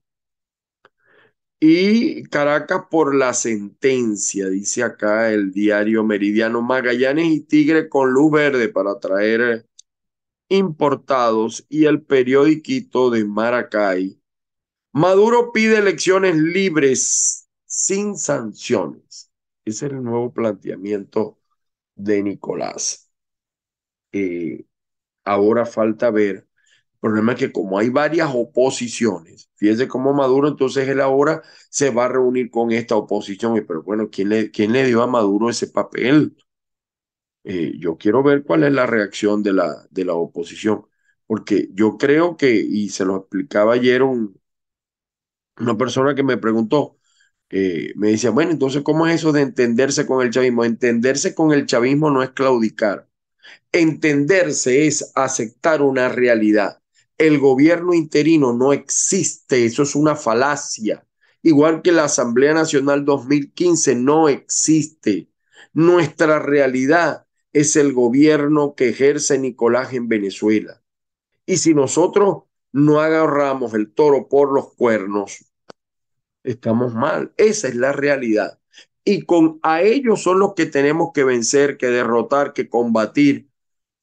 Y 1.59 2.23
Caracas 2.25 2.83
por 2.91 3.15
la 3.15 3.33
sentencia, 3.33 4.49
dice 4.49 4.83
acá 4.83 5.31
el 5.31 5.51
diario 5.51 6.03
Meridiano 6.03 6.61
Magallanes 6.61 7.27
y 7.27 7.41
Tigre 7.41 7.89
con 7.89 8.11
luz 8.13 8.31
verde 8.31 8.69
para 8.69 8.99
traer 8.99 9.65
importados 10.49 11.65
y 11.69 11.85
el 11.85 12.03
periodiquito 12.03 13.09
de 13.09 13.25
Maracay. 13.25 14.21
Maduro 14.93 15.51
pide 15.51 15.79
elecciones 15.79 16.35
libres 16.37 17.47
sin 17.65 18.17
sanciones. 18.17 19.31
Ese 19.65 19.87
es 19.87 19.91
el 19.93 20.03
nuevo 20.03 20.33
planteamiento 20.33 21.39
de 21.95 22.23
Nicolás. 22.23 23.11
Eh, 24.11 24.65
ahora 25.25 25.65
falta 25.65 26.11
ver. 26.11 26.47
Problema 27.05 27.33
es 27.33 27.39
que 27.39 27.51
como 27.51 27.77
hay 27.77 27.89
varias 27.89 28.31
oposiciones, 28.33 29.49
fíjese 29.55 29.87
cómo 29.87 30.13
Maduro 30.13 30.47
entonces 30.47 30.87
él 30.89 30.99
ahora 31.01 31.43
se 31.69 31.91
va 31.91 32.05
a 32.05 32.07
reunir 32.09 32.49
con 32.49 32.71
esta 32.71 32.95
oposición. 32.95 33.63
Pero 33.67 33.83
bueno, 33.83 34.09
¿quién 34.11 34.29
le, 34.29 34.49
quién 34.51 34.73
le 34.73 34.85
dio 34.85 35.03
a 35.03 35.07
Maduro 35.07 35.49
ese 35.49 35.67
papel? 35.67 36.35
Eh, 37.43 37.73
yo 37.79 37.97
quiero 37.97 38.23
ver 38.23 38.43
cuál 38.43 38.63
es 38.63 38.73
la 38.73 38.85
reacción 38.87 39.43
de 39.43 39.53
la, 39.53 39.85
de 39.91 40.05
la 40.05 40.13
oposición, 40.15 40.85
porque 41.27 41.69
yo 41.73 41.97
creo 41.97 42.37
que, 42.37 42.51
y 42.55 42.89
se 42.89 43.05
lo 43.05 43.17
explicaba 43.17 43.73
ayer 43.73 44.01
una 44.03 45.77
persona 45.77 46.15
que 46.15 46.23
me 46.23 46.37
preguntó, 46.37 46.97
eh, 47.49 47.93
me 47.95 48.09
decía, 48.11 48.31
bueno, 48.31 48.51
entonces, 48.51 48.83
¿cómo 48.83 49.07
es 49.07 49.15
eso 49.15 49.31
de 49.31 49.41
entenderse 49.41 50.05
con 50.05 50.23
el 50.25 50.31
chavismo? 50.31 50.65
Entenderse 50.65 51.35
con 51.35 51.53
el 51.53 51.65
chavismo 51.65 52.09
no 52.11 52.23
es 52.23 52.31
claudicar. 52.31 53.07
Entenderse 53.71 54.87
es 54.87 55.11
aceptar 55.15 55.81
una 55.83 56.09
realidad. 56.09 56.81
El 57.17 57.39
gobierno 57.39 57.93
interino 57.93 58.53
no 58.53 58.73
existe, 58.73 59.65
eso 59.65 59.83
es 59.83 59.95
una 59.95 60.15
falacia. 60.15 61.05
Igual 61.41 61.81
que 61.81 61.91
la 61.91 62.05
Asamblea 62.05 62.53
Nacional 62.53 63.05
2015 63.05 63.95
no 63.95 64.29
existe. 64.29 65.29
Nuestra 65.73 66.39
realidad 66.39 67.25
es 67.53 67.75
el 67.75 67.93
gobierno 67.93 68.75
que 68.75 68.89
ejerce 68.89 69.37
Nicolás 69.37 69.93
en 69.93 70.09
Venezuela. 70.09 70.81
Y 71.45 71.57
si 71.57 71.73
nosotros 71.73 72.43
no 72.73 72.99
agarramos 72.99 73.73
el 73.73 73.93
toro 73.93 74.27
por 74.27 74.51
los 74.51 74.73
cuernos, 74.73 75.45
estamos 76.43 76.93
mal. 76.93 77.33
Esa 77.37 77.67
es 77.67 77.75
la 77.75 77.91
realidad. 77.91 78.59
Y 79.03 79.21
con 79.21 79.59
a 79.61 79.83
ellos 79.83 80.21
son 80.23 80.39
los 80.39 80.55
que 80.55 80.65
tenemos 80.65 81.11
que 81.13 81.23
vencer, 81.23 81.77
que 81.77 81.87
derrotar, 81.87 82.53
que 82.53 82.67
combatir. 82.67 83.47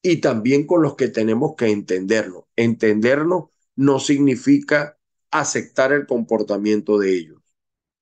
Y 0.03 0.17
también 0.17 0.67
con 0.67 0.83
los 0.83 0.95
que 0.95 1.07
tenemos 1.07 1.55
que 1.55 1.71
entendernos. 1.71 2.43
Entendernos 2.55 3.45
no 3.75 3.99
significa 3.99 4.99
aceptar 5.31 5.93
el 5.93 6.05
comportamiento 6.05 6.99
de 6.99 7.15
ellos. 7.15 7.41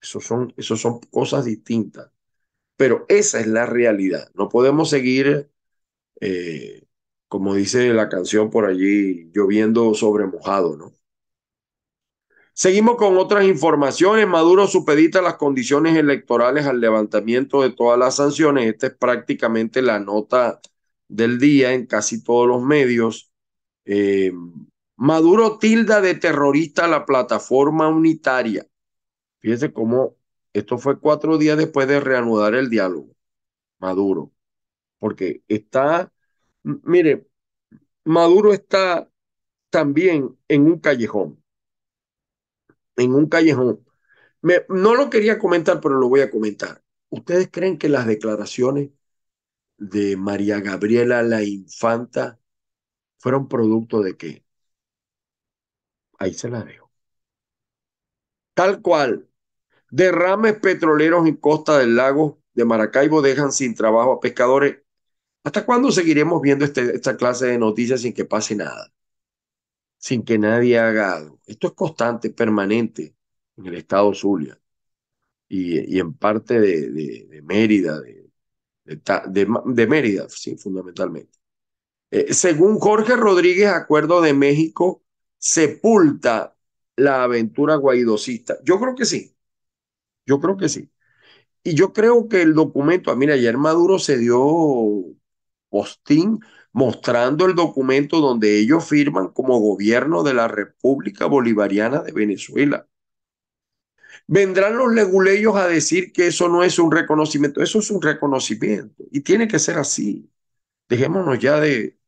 Eso 0.02 0.20
son, 0.20 0.54
son 0.60 1.00
cosas 1.12 1.46
distintas. 1.46 2.12
Pero 2.78 3.06
esa 3.10 3.40
es 3.40 3.48
la 3.48 3.66
realidad. 3.68 4.32
No 4.34 4.50
podemos 4.50 4.90
seguir, 4.90 5.52
eh, 6.22 6.84
como 7.28 7.56
dice 7.56 7.94
la 7.94 8.10
canción 8.10 8.50
por 8.50 8.66
allí, 8.66 9.32
lloviendo 9.34 9.94
sobre 9.94 10.26
mojado, 10.28 10.78
¿no? 10.78 10.94
Seguimos 12.54 12.96
con 12.98 13.18
otras 13.18 13.46
informaciones. 13.46 14.28
Maduro 14.28 14.68
supedita 14.68 15.22
las 15.22 15.36
condiciones 15.36 15.96
electorales 15.98 16.66
al 16.66 16.82
levantamiento 16.82 17.62
de 17.62 17.72
todas 17.72 17.98
las 17.98 18.16
sanciones. 18.18 18.68
Esta 18.68 18.88
es 18.88 18.94
prácticamente 18.94 19.82
la 19.82 20.00
nota 20.00 20.60
del 21.12 21.40
día 21.40 21.74
en 21.74 21.86
casi 21.88 22.24
todos 22.24 22.48
los 22.48 22.64
medios. 22.64 23.32
Eh, 23.86 24.32
Maduro 24.96 25.58
tilda 25.58 26.02
de 26.02 26.16
terrorista 26.16 26.88
la 26.88 27.06
plataforma 27.06 27.88
unitaria. 27.88 28.68
Fíjese 29.40 29.74
cómo 29.74 30.16
esto 30.54 30.78
fue 30.78 31.00
cuatro 31.00 31.38
días 31.38 31.58
después 31.58 31.88
de 31.88 32.00
reanudar 32.00 32.56
el 32.56 32.70
diálogo. 32.70 33.16
Maduro. 33.80 34.32
Porque 35.00 35.44
está, 35.48 36.12
mire, 36.64 37.28
Maduro 38.06 38.54
está 38.54 39.10
también 39.72 40.38
en 40.48 40.64
un 40.64 40.80
callejón 40.80 41.42
en 43.02 43.14
un 43.14 43.28
callejón. 43.28 43.86
No 44.70 44.96
lo 44.96 45.10
quería 45.10 45.40
comentar, 45.40 45.82
pero 45.82 46.00
lo 46.00 46.10
voy 46.10 46.22
a 46.22 46.32
comentar. 46.32 46.84
¿Ustedes 47.10 47.50
creen 47.52 47.78
que 47.78 47.90
las 47.90 48.08
declaraciones 48.08 48.92
de 49.82 50.16
María 50.18 50.60
Gabriela 50.62 51.24
la 51.24 51.44
Infanta 51.44 52.40
fueron 53.20 53.48
producto 53.50 54.02
de 54.02 54.18
qué? 54.18 54.46
Ahí 56.20 56.34
se 56.34 56.50
la 56.50 56.64
dejo. 56.64 56.90
Tal 58.54 58.82
cual, 58.82 59.28
derrames 59.92 60.60
petroleros 60.60 61.28
en 61.28 61.38
costa 61.38 61.78
del 61.80 61.96
lago 61.96 62.42
de 62.54 62.66
Maracaibo 62.66 63.22
dejan 63.22 63.52
sin 63.52 63.76
trabajo 63.76 64.14
a 64.14 64.20
pescadores. 64.22 64.80
¿Hasta 65.44 65.66
cuándo 65.66 65.92
seguiremos 65.92 66.42
viendo 66.42 66.66
este, 66.66 66.96
esta 66.96 67.18
clase 67.18 67.48
de 67.48 67.58
noticias 67.60 68.02
sin 68.02 68.14
que 68.14 68.26
pase 68.26 68.56
nada? 68.56 68.94
sin 69.98 70.24
que 70.24 70.38
nadie 70.38 70.80
haga 70.80 71.16
algo. 71.16 71.40
Esto 71.46 71.68
es 71.68 71.74
constante, 71.74 72.32
permanente 72.32 73.16
en 73.58 73.68
el 73.68 73.76
estado 73.76 74.14
Zulia 74.14 74.60
y, 75.48 75.96
y 75.98 76.00
en 76.00 76.14
parte 76.16 76.60
de, 76.60 76.92
de, 76.92 77.42
Mérida, 77.44 78.00
de, 78.02 78.21
de, 78.86 79.88
Mérida, 79.88 80.28
sí, 80.30 80.58
fundamentalmente. 80.58 81.40
Eh, 82.12 82.34
según 82.34 82.80
Jorge 82.80 83.16
Rodríguez, 83.16 83.70
Acuerdo 83.70 84.22
de 84.22 84.34
México 84.34 85.04
sepulta 85.38 86.56
la 86.96 87.24
aventura 87.24 87.76
guaidocista. 87.76 88.58
Yo 88.64 88.80
creo 88.80 88.96
que 88.96 89.06
sí, 89.06 89.36
yo 90.26 90.40
creo 90.40 90.58
que 90.58 90.70
sí. 90.70 90.90
Y 91.64 91.76
yo 91.76 91.94
creo 91.94 92.28
que 92.28 92.42
el 92.42 92.54
documento, 92.56 93.12
ah, 93.12 93.16
mira, 93.16 93.36
ayer 93.36 93.58
Maduro 93.58 94.00
se 94.00 94.18
dio 94.18 94.40
postín 95.70 96.40
mostrando 96.74 97.46
el 97.46 97.56
documento 97.56 98.20
donde 98.22 98.60
ellos 98.60 98.88
firman 98.88 99.30
como 99.30 99.60
gobierno 99.60 100.24
de 100.24 100.34
la 100.34 100.48
República 100.48 101.26
Bolivariana 101.28 102.02
de 102.04 102.12
Venezuela. 102.14 102.88
Vendrán 104.28 104.78
los 104.78 104.94
leguleyos 104.94 105.56
a 105.56 105.68
decir 105.68 106.14
que 106.14 106.28
eso 106.28 106.48
no 106.50 106.64
es 106.64 106.80
un 106.80 106.92
reconocimiento, 106.92 107.62
eso 107.62 107.80
es 107.80 107.92
un 107.92 108.02
reconocimiento 108.02 109.04
y 109.12 109.22
tiene 109.22 109.48
que 109.48 109.60
ser 109.60 109.78
así. 109.78 110.30
Dejémonos 110.90 111.40
ya 111.40 111.60
de, 111.60 112.00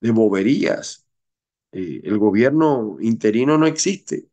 de 0.00 0.10
boberías. 0.12 1.06
Eh, 1.72 2.02
el 2.04 2.18
gobierno 2.18 2.98
interino 3.00 3.58
no 3.58 3.66
existe. 3.66 4.28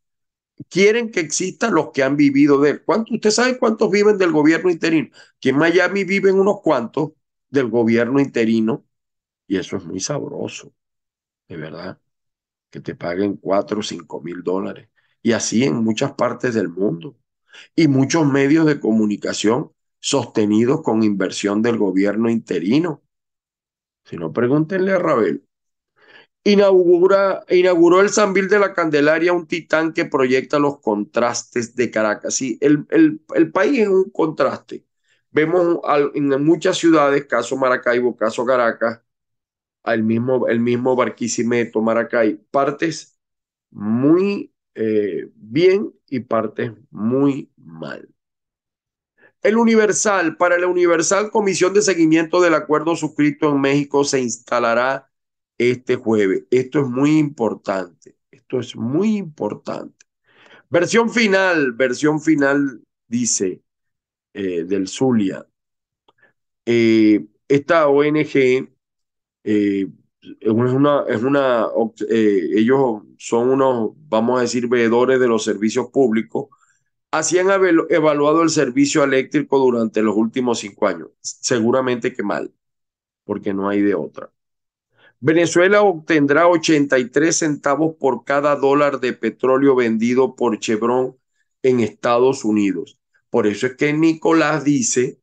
Quieren 0.70 1.12
que 1.12 1.22
existan 1.22 1.74
los 1.74 1.92
que 1.92 2.04
han 2.04 2.18
vivido 2.18 2.60
de 2.62 2.72
él. 2.72 2.84
¿Cuánto, 2.86 3.13
¿Usted 3.15 3.32
sabe 3.32 3.58
cuántos 3.60 3.89
viven 3.92 4.18
del 4.18 4.32
gobierno 4.32 4.70
interino? 4.70 5.10
Que 5.39 5.50
en 5.50 5.58
Miami 5.58 6.04
viven 6.04 6.36
unos 6.39 6.62
cuantos 6.62 7.12
del 7.50 7.70
gobierno 7.70 8.20
interino 8.20 8.86
y 9.48 9.58
eso 9.58 9.78
es 9.78 9.86
muy 9.86 10.00
sabroso, 10.02 10.74
de 11.50 11.58
verdad, 11.58 12.00
que 12.72 12.82
te 12.82 12.96
paguen 12.96 13.38
cuatro 13.38 13.80
o 13.82 13.84
cinco 13.84 14.22
mil 14.22 14.44
dólares. 14.44 14.89
Y 15.22 15.34
así 15.34 15.64
en 15.66 15.76
muchas 15.84 16.14
partes 16.14 16.54
del 16.56 16.70
mundo. 16.70 17.16
Y 17.76 17.88
muchos 17.88 18.26
medios 18.28 18.66
de 18.66 18.80
comunicación 18.80 19.72
sostenidos 20.00 20.82
con 20.84 21.04
inversión 21.04 21.62
del 21.62 21.78
gobierno 21.78 22.30
interino. 22.30 23.04
Si 24.06 24.18
no, 24.18 24.34
pregúntenle 24.34 24.92
a 24.94 25.00
Rabel. 25.00 25.46
Inaugura, 26.44 27.44
inauguró 27.50 28.02
el 28.02 28.10
Sambil 28.10 28.48
de 28.48 28.60
la 28.60 28.74
Candelaria, 28.74 29.34
un 29.34 29.46
titán 29.48 29.94
que 29.94 30.06
proyecta 30.06 30.58
los 30.58 30.80
contrastes 30.80 31.76
de 31.76 31.92
Caracas. 31.92 32.34
Sí, 32.36 32.58
el, 32.62 32.86
el, 32.90 33.22
el 33.36 33.52
país 33.52 33.80
es 33.82 33.88
un 33.90 34.10
contraste. 34.10 34.86
Vemos 35.32 35.80
en 36.16 36.44
muchas 36.44 36.78
ciudades, 36.78 37.26
caso 37.26 37.56
Maracaibo, 37.58 38.16
caso 38.16 38.46
Caracas, 38.46 39.02
el 39.86 40.04
mismo, 40.04 40.48
el 40.48 40.60
mismo 40.60 40.96
Barquisimeto, 40.96 41.82
Maracay, 41.82 42.36
partes 42.52 43.18
muy 43.72 44.54
eh, 44.82 45.30
bien 45.36 45.94
y 46.08 46.22
partes 46.22 46.72
muy 46.89 47.52
mal. 47.58 48.08
El 49.42 49.58
Universal, 49.58 50.38
para 50.38 50.56
el 50.56 50.63
Universal, 50.63 51.32
Comisión 51.32 51.74
de 51.74 51.82
Seguimiento 51.82 52.39
del 52.39 52.54
Acuerdo 52.54 52.96
suscrito 52.96 53.50
en 53.50 53.60
México 53.60 54.06
se 54.06 54.22
instalará 54.22 55.12
este 55.58 55.98
jueves. 55.98 56.46
Esto 56.50 56.80
es 56.80 56.88
muy 56.88 57.18
importante. 57.18 58.15
Esto 58.32 58.62
es 58.62 58.74
muy 58.78 59.18
importante. 59.18 60.06
Versión 60.70 61.10
final, 61.10 61.74
versión 61.74 62.22
final, 62.22 62.82
dice 63.06 63.62
eh, 64.34 64.63
del 64.63 64.88
Zulia. 64.88 65.46
Eh, 66.65 67.26
esta 67.50 67.89
ONG 67.89 68.70
es 70.22 70.52
una, 70.52 71.04
es 71.08 71.24
una 71.24 71.68
eh, 72.10 72.50
ellos 72.56 73.04
son 73.18 73.50
unos, 73.50 73.92
vamos 74.10 74.40
a 74.40 74.42
decir, 74.44 74.68
veedores 74.68 75.20
de 75.20 75.28
los 75.28 75.44
servicios 75.44 75.90
públicos, 75.92 76.50
así 77.12 77.40
han 77.40 77.50
evaluado 77.90 78.44
el 78.44 78.50
servicio 78.50 79.04
eléctrico 79.04 79.60
durante 79.60 80.02
los 80.02 80.16
últimos 80.16 80.60
cinco 80.60 80.88
años. 80.88 81.10
Seguramente 81.22 82.14
que 82.14 82.24
mal, 82.24 82.54
porque 83.26 83.54
no 83.54 83.70
hay 83.70 83.82
de 83.82 83.96
otra. 83.96 84.32
Venezuela 85.22 85.82
obtendrá 85.82 86.48
83 86.48 87.36
centavos 87.36 87.96
por 88.00 88.24
cada 88.24 88.56
dólar 88.56 89.00
de 89.00 89.14
petróleo 89.14 89.76
vendido 89.76 90.36
por 90.36 90.60
Chevron 90.60 91.18
en 91.64 91.82
Estados 91.82 92.46
Unidos. 92.46 93.00
Por 93.30 93.48
eso 93.48 93.68
es 93.68 93.76
que 93.76 93.94
Nicolás 93.94 94.64
dice, 94.64 95.19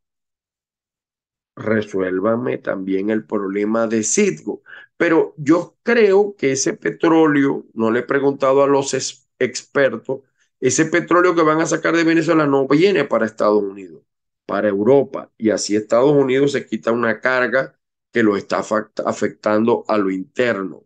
resuélvame 1.57 2.59
también 2.59 3.11
el 3.11 3.25
problema 3.25 3.87
de 3.87 4.03
Citgo. 4.05 4.63
Pero 4.97 5.35
yo 5.39 5.77
creo 5.83 6.37
que 6.37 6.53
ese 6.53 6.75
petróleo, 6.75 7.67
no 7.75 7.91
le 7.91 8.01
he 8.01 8.03
preguntado 8.03 8.63
a 8.63 8.67
los 8.69 8.95
expertos, 9.39 10.21
ese 10.61 10.87
petróleo 10.87 11.35
que 11.35 11.43
van 11.43 11.61
a 11.61 11.67
sacar 11.67 11.97
de 11.97 12.05
Venezuela 12.05 12.47
no 12.47 12.67
viene 12.69 13.05
para 13.05 13.27
Estados 13.27 13.63
Unidos, 13.63 14.03
para 14.47 14.69
Europa. 14.69 15.31
Y 15.39 15.51
así 15.51 15.77
Estados 15.77 16.13
Unidos 16.13 16.53
se 16.53 16.67
quita 16.67 16.93
una 16.93 17.21
carga 17.21 17.79
que 18.13 18.23
lo 18.23 18.37
está 18.37 18.63
afectando 19.05 19.85
a 19.89 19.99
lo 19.99 20.11
interno. 20.11 20.85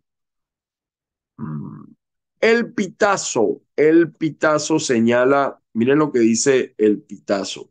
Mm. 1.36 1.94
El 2.40 2.72
pitazo, 2.72 3.62
el 3.76 4.12
pitazo 4.12 4.78
señala, 4.80 5.60
miren 5.74 5.98
lo 5.98 6.10
que 6.12 6.20
dice 6.20 6.74
el 6.78 7.02
pitazo. 7.02 7.70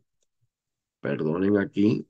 Perdonen 1.00 1.58
aquí, 1.58 2.06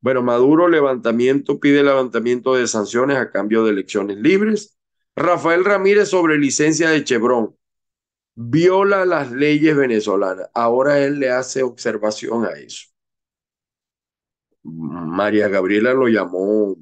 bueno, 0.00 0.22
Maduro 0.22 0.68
levantamiento, 0.68 1.60
pide 1.60 1.82
levantamiento 1.82 2.54
de 2.54 2.66
sanciones 2.66 3.18
a 3.18 3.30
cambio 3.30 3.64
de 3.64 3.72
elecciones 3.72 4.16
libres. 4.16 4.78
Rafael 5.14 5.64
Ramírez 5.64 6.08
sobre 6.08 6.38
licencia 6.38 6.90
de 6.90 7.04
Chevron. 7.04 7.54
Viola 8.34 9.04
las 9.04 9.30
leyes 9.32 9.76
venezolanas. 9.76 10.48
Ahora 10.54 11.00
él 11.00 11.18
le 11.18 11.30
hace 11.30 11.62
observación 11.62 12.46
a 12.46 12.52
eso. 12.52 12.88
María 14.62 15.48
Gabriela 15.48 15.92
lo 15.92 16.08
llamó 16.08 16.76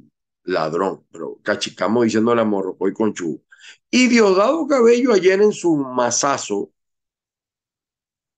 ladrón, 0.45 1.05
pero 1.11 1.39
cachicamos 1.43 2.05
diciéndole 2.05 2.41
a 2.43 2.45
Morrocoy 2.45 2.93
con 2.93 3.13
chu. 3.15 3.43
Y 3.91 4.09
Diosdado 4.09 4.67
Cabello 4.67 5.13
ayer 5.13 5.41
en 5.43 5.53
su 5.53 5.77
mazazo, 5.77 6.73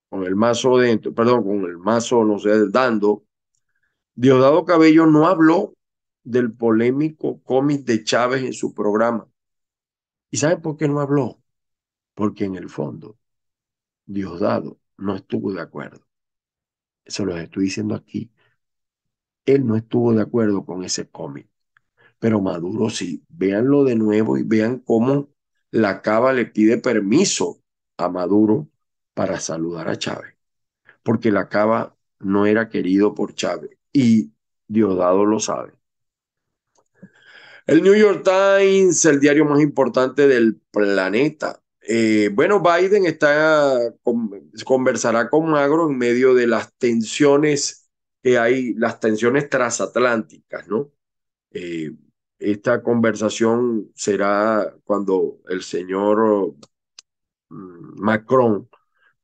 con 0.08 0.24
el 0.24 0.34
mazo 0.36 0.78
dentro, 0.78 1.14
perdón, 1.14 1.44
con 1.44 1.64
el 1.64 1.78
mazo, 1.78 2.24
no 2.24 2.38
sé, 2.38 2.68
dando, 2.70 3.24
Diosdado 4.14 4.64
Cabello 4.64 5.06
no 5.06 5.26
habló 5.26 5.74
del 6.24 6.52
polémico 6.52 7.42
cómic 7.42 7.84
de 7.84 8.04
Chávez 8.04 8.42
en 8.42 8.52
su 8.52 8.74
programa. 8.74 9.28
¿Y 10.30 10.36
saben 10.36 10.60
por 10.60 10.76
qué 10.76 10.88
no 10.88 11.00
habló? 11.00 11.40
Porque 12.14 12.44
en 12.44 12.56
el 12.56 12.68
fondo 12.68 13.18
Diosdado 14.06 14.78
no 14.98 15.16
estuvo 15.16 15.52
de 15.52 15.60
acuerdo. 15.60 16.06
Eso 17.04 17.24
lo 17.24 17.36
estoy 17.36 17.64
diciendo 17.64 17.94
aquí. 17.94 18.30
Él 19.46 19.66
no 19.66 19.76
estuvo 19.76 20.12
de 20.12 20.22
acuerdo 20.22 20.64
con 20.64 20.84
ese 20.84 21.08
cómic. 21.08 21.48
Pero 22.18 22.40
Maduro 22.40 22.90
sí. 22.90 23.24
Véanlo 23.28 23.84
de 23.84 23.96
nuevo 23.96 24.36
y 24.36 24.42
vean 24.42 24.78
cómo 24.80 25.30
la 25.70 26.02
Cava 26.02 26.32
le 26.32 26.46
pide 26.46 26.78
permiso 26.78 27.62
a 27.96 28.08
Maduro 28.08 28.68
para 29.14 29.40
saludar 29.40 29.88
a 29.88 29.96
Chávez. 29.96 30.36
Porque 31.02 31.30
la 31.30 31.48
Cava 31.48 31.96
no 32.18 32.46
era 32.46 32.68
querido 32.68 33.14
por 33.14 33.34
Chávez 33.34 33.79
y 33.92 34.32
Diosdado 34.66 35.24
lo 35.24 35.40
sabe. 35.40 35.72
El 37.66 37.82
New 37.82 37.94
York 37.94 38.24
Times, 38.24 39.04
el 39.04 39.20
diario 39.20 39.44
más 39.44 39.60
importante 39.60 40.26
del 40.26 40.60
planeta. 40.70 41.60
Eh, 41.82 42.30
bueno, 42.32 42.62
Biden 42.62 43.06
está, 43.06 43.76
conversará 44.64 45.28
con 45.28 45.50
Magro 45.50 45.88
en 45.88 45.98
medio 45.98 46.34
de 46.34 46.46
las 46.46 46.72
tensiones 46.74 47.90
que 48.22 48.38
hay, 48.38 48.74
las 48.74 49.00
tensiones 49.00 49.48
transatlánticas, 49.48 50.68
¿no? 50.68 50.92
Eh, 51.52 51.92
esta 52.38 52.82
conversación 52.82 53.90
será 53.94 54.74
cuando 54.84 55.38
el 55.48 55.62
señor 55.62 56.54
mm, 57.48 58.00
Macron 58.00 58.69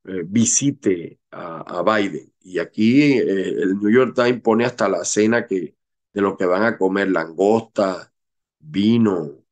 eh, 0.07 0.23
visite 0.25 1.19
a, 1.31 1.83
Biden. 1.83 2.33
Y 2.41 2.59
aquí 2.59 3.13
eh, 3.13 3.49
el 3.49 3.79
New 3.79 3.91
York 3.91 4.13
Times 4.15 4.41
pone 4.41 4.65
hasta 4.65 4.89
la 4.89 5.03
cena 5.05 5.45
que, 5.45 5.75
de 6.13 6.21
lo 6.21 6.37
que 6.37 6.45
van 6.45 6.63
a 6.63 6.77
comer, 6.77 7.11
langosta, 7.11 8.11
vino, 8.59 9.43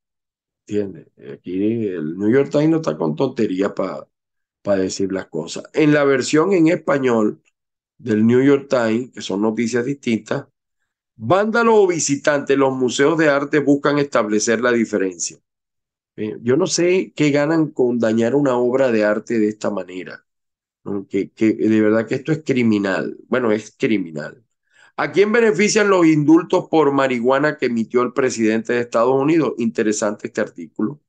¿entiendes? 0.68 1.08
Aquí 1.34 1.88
el 1.88 2.18
New 2.18 2.32
York 2.32 2.50
Times 2.52 2.70
no 2.70 2.78
está 2.78 2.98
con 2.98 3.16
tontería 3.16 3.74
para 3.76 4.08
para 4.66 4.82
decir 4.82 5.14
las 5.14 5.28
cosas. 5.28 5.64
En 5.74 5.94
la 5.94 6.04
versión 6.04 6.52
en 6.52 6.70
español 6.70 7.42
del 8.00 8.26
New 8.26 8.44
York 8.44 8.68
Times, 8.68 9.12
que 9.12 9.22
son 9.22 9.42
noticias 9.42 9.86
distintas, 9.86 10.48
vándalos 11.16 11.76
o 11.78 11.88
visitantes, 11.88 12.58
los 12.58 12.74
museos 12.74 13.18
de 13.18 13.30
arte 13.30 13.60
buscan 13.60 14.00
establecer 14.00 14.62
la 14.62 14.72
diferencia. 14.72 15.38
Eh, 16.18 16.38
yo 16.42 16.58
no 16.58 16.66
sé 16.66 17.14
qué 17.16 17.30
ganan 17.30 17.70
con 17.70 18.00
dañar 18.00 18.34
una 18.34 18.58
obra 18.58 18.92
de 18.92 19.06
arte 19.06 19.38
de 19.38 19.50
esta 19.50 19.70
manera 19.70 20.25
que, 21.10 21.32
de 21.54 21.82
verdad 21.82 22.08
que 22.08 22.16
esto 22.16 22.32
es 22.32 22.44
criminal. 22.46 23.18
Bueno, 23.28 23.52
es 23.52 23.76
criminal. 23.78 24.44
¿A 24.98 25.12
quién 25.12 25.32
benefician 25.32 25.90
los 25.90 26.06
indultos 26.08 26.68
por 26.70 26.92
marihuana 26.94 27.58
que 27.58 27.68
emitió 27.68 28.02
el 28.04 28.14
presidente 28.14 28.74
de 28.74 28.82
Estados 28.82 29.14
Unidos? 29.22 29.54
Interesante 29.58 30.28
este 30.28 30.42
artículo. 30.42 31.02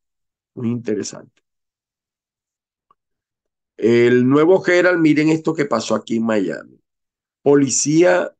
Muy 0.55 0.69
interesante. 0.71 1.43
El 3.79 4.29
nuevo 4.29 4.61
Gerald, 4.61 5.01
miren 5.01 5.31
esto 5.31 5.55
que 5.55 5.65
pasó 5.65 5.95
aquí 5.95 6.17
en 6.17 6.27
Miami. 6.27 6.79
Policía 7.43 8.35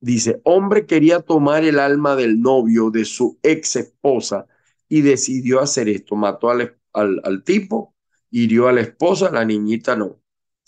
dice, 0.00 0.40
hombre 0.44 0.86
quería 0.86 1.20
tomar 1.20 1.64
el 1.64 1.78
alma 1.78 2.16
del 2.16 2.40
novio 2.40 2.90
de 2.90 3.04
su 3.04 3.38
ex 3.42 3.76
esposa 3.76 4.46
y 4.88 5.02
decidió 5.02 5.60
hacer 5.60 5.88
esto. 5.88 6.16
Mató 6.16 6.50
al, 6.50 6.76
al, 6.92 7.20
al 7.24 7.44
tipo, 7.44 7.94
hirió 8.30 8.68
a 8.68 8.72
la 8.72 8.80
esposa, 8.82 9.30
la 9.30 9.44
niñita 9.44 9.96
no 9.96 10.19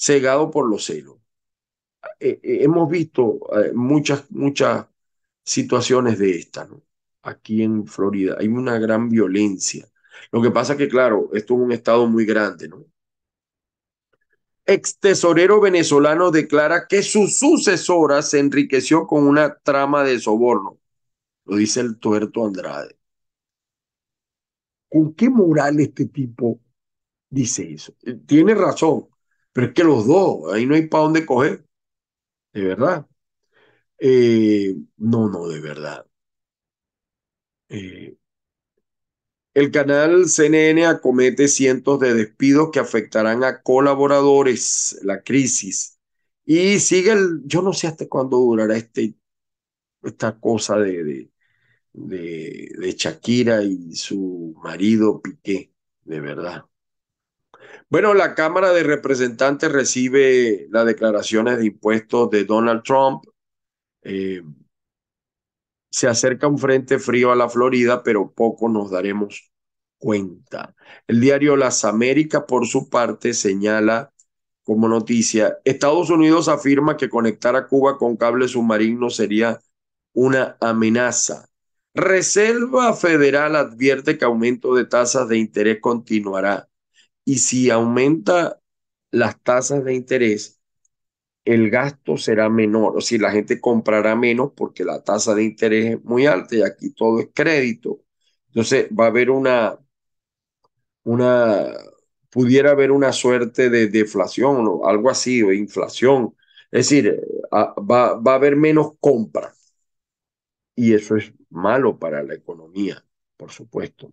cegado 0.03 0.51
por 0.51 0.69
los 0.69 0.85
celos. 0.85 1.17
Eh, 2.19 2.41
eh, 2.43 2.59
hemos 2.65 2.91
visto 2.91 3.39
eh, 3.57 3.73
muchas, 3.73 4.29
muchas 4.33 4.87
situaciones 5.45 6.19
de 6.19 6.31
esta, 6.39 6.65
¿no? 6.67 6.83
Aquí 7.23 7.63
en 7.63 7.87
Florida 7.87 8.37
hay 8.39 8.49
una 8.49 8.79
gran 8.79 9.09
violencia. 9.09 9.89
Lo 10.33 10.43
que 10.43 10.51
pasa 10.51 10.77
que, 10.77 10.89
claro, 10.89 11.31
esto 11.35 11.55
es 11.55 11.61
un 11.61 11.73
estado 11.73 12.09
muy 12.09 12.27
grande, 12.27 12.69
¿no? 12.69 12.85
Ex 14.67 14.99
tesorero 14.99 15.61
venezolano 15.61 16.33
declara 16.33 16.87
que 16.89 17.03
su 17.03 17.29
sucesora 17.29 18.23
se 18.23 18.41
enriqueció 18.41 19.07
con 19.07 19.25
una 19.27 19.55
trama 19.59 20.03
de 20.03 20.19
soborno. 20.19 20.81
Lo 21.45 21.57
dice 21.57 21.81
el 21.81 21.99
tuerto 21.99 22.45
Andrade. 22.45 22.97
¿Con 24.89 25.15
qué 25.15 25.31
moral 25.31 25.79
este 25.81 26.07
tipo 26.07 26.61
dice 27.29 27.73
eso? 27.73 27.95
Tiene 28.27 28.55
razón. 28.55 29.12
Pero 29.53 29.69
es 29.69 29.75
que 29.75 29.85
los 29.85 30.07
dos, 30.07 30.53
ahí 30.53 30.67
no 30.67 30.75
hay 30.75 30.87
para 30.89 31.05
dónde 31.05 31.27
coger. 31.27 31.67
De 32.55 32.63
verdad. 32.65 33.07
Eh, 33.99 34.77
no, 34.99 35.29
no, 35.31 35.49
de 35.49 35.61
verdad. 35.61 36.07
Eh, 37.69 38.17
el 39.55 39.71
canal 39.71 40.29
CNN 40.29 40.87
acomete 40.87 41.49
cientos 41.49 42.01
de 42.01 42.15
despidos 42.15 42.71
que 42.73 42.81
afectarán 42.81 43.45
a 43.45 43.63
colaboradores, 43.63 44.99
la 45.03 45.23
crisis. 45.23 45.99
Y 46.45 46.81
sigue 46.81 47.13
el, 47.13 47.43
yo 47.45 47.63
no 47.63 47.73
sé 47.73 47.87
hasta 47.87 48.09
cuándo 48.09 48.39
durará 48.39 48.77
este, 48.77 49.15
esta 50.03 50.39
cosa 50.41 50.79
de, 50.79 51.05
de, 51.05 51.31
de, 51.95 52.73
de 52.79 52.93
Shakira 52.95 53.63
y 53.65 53.95
su 53.97 54.55
marido 54.63 55.23
Piqué, 55.23 55.73
de 56.05 56.21
verdad. 56.21 56.65
Bueno, 57.93 58.15
la 58.15 58.35
Cámara 58.35 58.73
de 58.73 58.85
Representantes 58.85 59.71
recibe 59.71 60.67
las 60.71 60.87
declaraciones 60.87 61.59
de 61.59 61.67
impuestos 61.67 62.31
de 62.31 62.47
Donald 62.47 62.83
Trump. 62.85 63.25
Eh, 64.01 64.41
se 65.91 66.09
acerca 66.09 66.47
un 66.47 66.59
frente 66.59 66.99
frío 66.99 67.33
a 67.33 67.37
la 67.37 67.51
Florida, 67.51 68.03
pero 68.03 68.33
poco 68.33 68.71
nos 68.71 68.91
daremos 68.91 69.53
cuenta. 69.99 70.75
El 71.07 71.21
diario 71.21 71.55
Las 71.55 71.85
Américas, 71.85 72.45
por 72.49 72.67
su 72.67 72.89
parte, 72.89 73.35
señala 73.35 74.11
como 74.63 74.89
noticia, 74.89 75.59
Estados 75.63 76.09
Unidos 76.09 76.49
afirma 76.49 76.97
que 76.97 77.11
conectar 77.11 77.57
a 77.57 77.67
Cuba 77.67 77.99
con 77.99 78.17
cable 78.17 78.49
submarino 78.49 79.11
sería 79.11 79.61
una 80.15 80.57
amenaza. 80.63 81.47
Reserva 81.93 82.95
Federal 82.95 83.55
advierte 83.55 84.17
que 84.17 84.25
aumento 84.25 84.75
de 84.75 84.87
tasas 84.87 85.29
de 85.29 85.37
interés 85.37 85.79
continuará. 85.83 86.71
Y 87.25 87.39
si 87.39 87.71
aumenta 87.71 88.61
las 89.11 89.41
tasas 89.43 89.85
de 89.85 89.95
interés, 89.95 90.61
el 91.45 91.71
gasto 91.71 92.17
será 92.19 92.49
menor, 92.51 92.97
o 92.99 93.01
si 93.03 93.19
la 93.19 93.33
gente 93.33 93.61
comprará 93.61 94.17
menos 94.17 94.53
porque 94.57 94.85
la 94.85 95.03
tasa 95.05 95.35
de 95.35 95.45
interés 95.45 95.97
es 95.97 96.05
muy 96.05 96.27
alta 96.27 96.57
y 96.57 96.63
aquí 96.63 96.93
todo 96.93 97.21
es 97.21 97.29
crédito. 97.35 98.03
Entonces 98.49 98.89
va 98.91 99.07
a 99.07 99.09
haber 99.09 99.31
una, 99.31 99.79
una, 101.05 101.73
pudiera 102.31 102.71
haber 102.73 102.91
una 102.93 103.13
suerte 103.13 103.71
de 103.71 103.89
deflación 103.89 104.67
o 104.69 104.87
algo 104.87 105.11
así, 105.11 105.43
o 105.43 105.53
inflación. 105.53 106.35
Es 106.71 106.89
decir, 106.89 107.21
va, 107.53 108.15
va 108.15 108.33
a 108.33 108.35
haber 108.37 108.57
menos 108.57 108.93
compra. 109.01 109.53
Y 110.77 110.93
eso 110.93 111.17
es 111.17 111.33
malo 111.49 111.99
para 111.99 112.23
la 112.23 112.35
economía, 112.35 113.03
por 113.39 113.51
supuesto. 113.51 114.13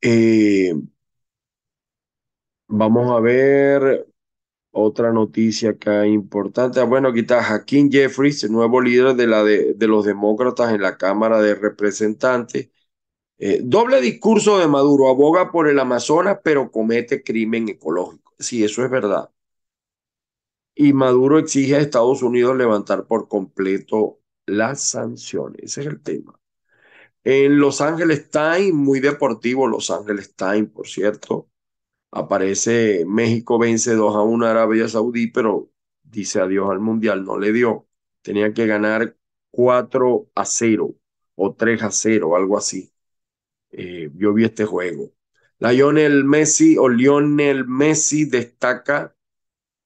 Eh, 0.00 0.72
vamos 2.70 3.10
a 3.10 3.20
ver 3.20 4.06
otra 4.72 5.12
noticia 5.12 5.70
acá 5.70 6.06
importante. 6.06 6.82
Bueno, 6.82 7.08
aquí 7.08 7.20
está 7.20 7.40
Hakeem 7.54 7.90
Jeffries, 7.90 8.48
nuevo 8.50 8.80
líder 8.80 9.14
de, 9.16 9.26
la 9.26 9.44
de, 9.44 9.76
los 9.86 10.04
demócratas 10.04 10.72
en 10.72 10.82
la 10.82 10.96
Cámara 10.96 11.40
de 11.40 11.54
Representantes. 11.54 12.70
Eh, 13.38 13.60
doble 13.64 14.00
discurso 14.00 14.58
de 14.58 14.68
Maduro, 14.68 15.08
aboga 15.08 15.50
por 15.52 15.68
el 15.68 15.78
Amazonas, 15.80 16.38
pero 16.44 16.70
comete 16.70 17.22
crimen 17.24 17.68
ecológico. 17.68 18.34
Sí, 18.38 18.64
eso 18.64 18.84
es 18.84 18.90
verdad. 18.90 19.30
Y 20.74 20.92
Maduro 20.92 21.38
exige 21.38 21.76
a 21.76 21.80
Estados 21.80 22.22
Unidos 22.22 22.56
levantar 22.56 23.06
por 23.06 23.28
completo 23.28 24.20
las 24.46 24.82
sanciones. 24.82 25.62
Ese 25.62 25.82
es 25.82 25.86
el 25.88 26.02
tema. 26.02 26.40
En 27.24 27.58
Los 27.58 27.80
Ángeles 27.80 28.30
Times, 28.30 28.72
muy 28.74 29.00
deportivo 29.00 29.66
Los 29.68 29.90
Ángeles 29.90 30.34
Times, 30.36 30.70
por 30.70 30.88
cierto, 30.88 31.49
aparece 32.10 33.04
México 33.06 33.58
vence 33.58 33.94
2 33.94 34.16
a 34.16 34.22
1 34.22 34.46
a 34.46 34.50
Arabia 34.50 34.88
Saudí, 34.88 35.28
pero 35.28 35.70
dice 36.02 36.40
adiós 36.40 36.70
al 36.70 36.80
Mundial, 36.80 37.24
no 37.24 37.38
le 37.38 37.52
dio. 37.52 37.88
Tenía 38.22 38.52
que 38.52 38.66
ganar 38.66 39.16
4 39.50 40.30
a 40.34 40.44
0 40.44 40.94
o 41.36 41.54
3 41.54 41.82
a 41.82 41.90
0, 41.90 42.36
algo 42.36 42.58
así. 42.58 42.92
Eh, 43.70 44.10
yo 44.14 44.34
vi 44.34 44.44
este 44.44 44.64
juego. 44.64 45.12
Lionel 45.60 46.24
Messi 46.24 46.76
o 46.78 46.88
Lionel 46.88 47.66
Messi 47.66 48.24
destaca 48.24 49.16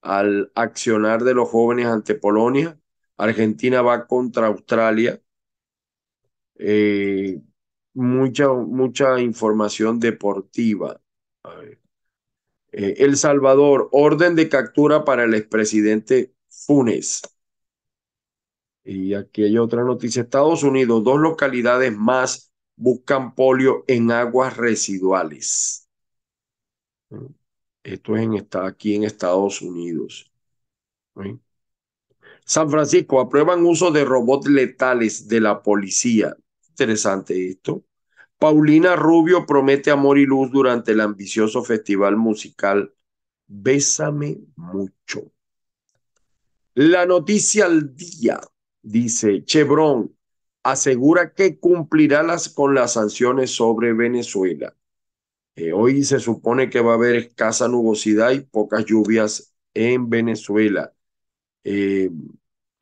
al 0.02 0.52
accionar 0.54 1.24
de 1.24 1.34
los 1.34 1.48
jóvenes 1.50 1.86
ante 1.86 2.14
Polonia. 2.14 2.78
Argentina 3.16 3.82
va 3.82 4.06
contra 4.06 4.46
Australia. 4.48 5.20
Eh, 6.56 7.40
mucha, 7.94 8.48
mucha 8.52 9.20
información 9.20 9.98
deportiva. 10.00 11.00
Eh, 12.76 13.04
el 13.04 13.16
Salvador, 13.16 13.88
orden 13.92 14.34
de 14.34 14.48
captura 14.48 15.04
para 15.04 15.22
el 15.24 15.34
expresidente 15.34 16.34
Funes. 16.48 17.22
Y 18.82 19.14
aquí 19.14 19.44
hay 19.44 19.58
otra 19.58 19.84
noticia. 19.84 20.22
Estados 20.22 20.64
Unidos, 20.64 21.04
dos 21.04 21.20
localidades 21.20 21.96
más 21.96 22.52
buscan 22.76 23.36
polio 23.36 23.84
en 23.86 24.10
aguas 24.10 24.56
residuales. 24.56 25.88
Esto 27.84 28.16
es 28.16 28.22
en, 28.24 28.34
está 28.34 28.66
aquí 28.66 28.96
en 28.96 29.04
Estados 29.04 29.62
Unidos. 29.62 30.32
San 32.44 32.70
Francisco, 32.70 33.20
aprueban 33.20 33.64
uso 33.64 33.90
de 33.90 34.04
robots 34.04 34.48
letales 34.48 35.28
de 35.28 35.40
la 35.40 35.62
policía. 35.62 36.34
Interesante 36.70 37.48
esto. 37.50 37.84
Paulina 38.38 38.96
Rubio 38.96 39.46
promete 39.46 39.90
amor 39.90 40.18
y 40.18 40.26
luz 40.26 40.50
durante 40.50 40.92
el 40.92 41.00
ambicioso 41.00 41.62
festival 41.62 42.16
musical 42.16 42.94
Bésame 43.46 44.38
mucho. 44.56 45.30
La 46.74 47.06
noticia 47.06 47.66
al 47.66 47.94
día 47.94 48.40
dice 48.82 49.44
Chevron 49.44 50.16
asegura 50.62 51.34
que 51.34 51.58
cumplirá 51.58 52.22
las, 52.22 52.48
con 52.48 52.74
las 52.74 52.94
sanciones 52.94 53.50
sobre 53.50 53.92
Venezuela. 53.92 54.74
Eh, 55.56 55.72
hoy 55.72 56.02
se 56.02 56.18
supone 56.18 56.70
que 56.70 56.80
va 56.80 56.92
a 56.92 56.94
haber 56.94 57.16
escasa 57.16 57.68
nubosidad 57.68 58.32
y 58.32 58.40
pocas 58.40 58.84
lluvias 58.86 59.54
en 59.74 60.08
Venezuela. 60.10 60.92
Eh, 61.62 62.10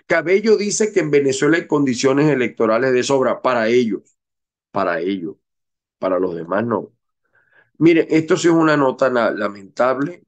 Cabello 0.07 0.57
dice 0.57 0.93
que 0.93 1.01
en 1.01 1.11
Venezuela 1.11 1.57
hay 1.57 1.67
condiciones 1.67 2.31
electorales 2.31 2.93
de 2.93 3.03
sobra 3.03 3.43
para 3.43 3.69
ellos, 3.69 4.17
para 4.71 5.01
ellos, 5.01 5.37
para 6.03 6.19
los 6.19 6.35
demás 6.35 6.67
no. 6.67 6.93
Mire, 7.79 8.07
esto 8.11 8.37
sí 8.37 8.49
es 8.49 8.55
una 8.55 8.77
nota 8.77 9.11
lamentable. 9.11 10.25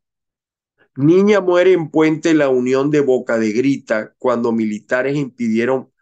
Niña 0.96 1.40
muere 1.40 1.72
en 1.72 1.90
Puente 1.90 2.34
La 2.34 2.48
Unión 2.48 2.90
de 2.90 3.00
Boca 3.00 3.38
de 3.38 3.52
Grita 3.52 4.14
cuando 4.18 4.52
militares 4.52 5.16
impidieron 5.16 5.92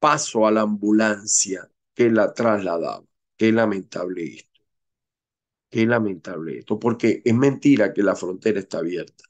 paso 0.00 0.46
a 0.46 0.52
la 0.52 0.62
ambulancia 0.62 1.70
que 1.94 2.10
la 2.10 2.34
trasladaba. 2.34 3.04
Qué 3.36 3.52
lamentable 3.52 4.24
esto. 4.24 4.60
Qué 5.68 5.86
lamentable 5.86 6.58
esto, 6.58 6.78
porque 6.78 7.22
es 7.24 7.34
mentira 7.34 7.92
que 7.92 8.02
la 8.02 8.14
frontera 8.16 8.58
está 8.60 8.78
abierta. 8.78 9.24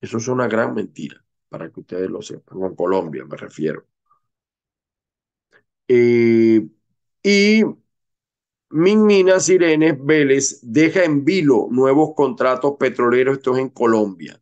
Eso 0.00 0.18
es 0.18 0.28
una 0.28 0.48
gran 0.48 0.74
mentira, 0.74 1.24
para 1.48 1.70
que 1.72 1.80
ustedes 1.80 2.10
lo 2.10 2.22
sepan. 2.22 2.62
En 2.62 2.76
Colombia 2.76 3.24
me 3.26 3.36
refiero. 3.36 3.86
Eh, 5.88 6.66
y 7.22 7.62
Minas 8.74 9.46
Sirenes 9.46 9.96
Vélez 10.04 10.60
deja 10.62 11.04
en 11.04 11.24
vilo 11.24 11.68
nuevos 11.70 12.14
contratos 12.14 12.74
petroleros, 12.78 13.38
esto 13.38 13.54
es 13.54 13.60
en 13.60 13.68
Colombia. 13.70 14.40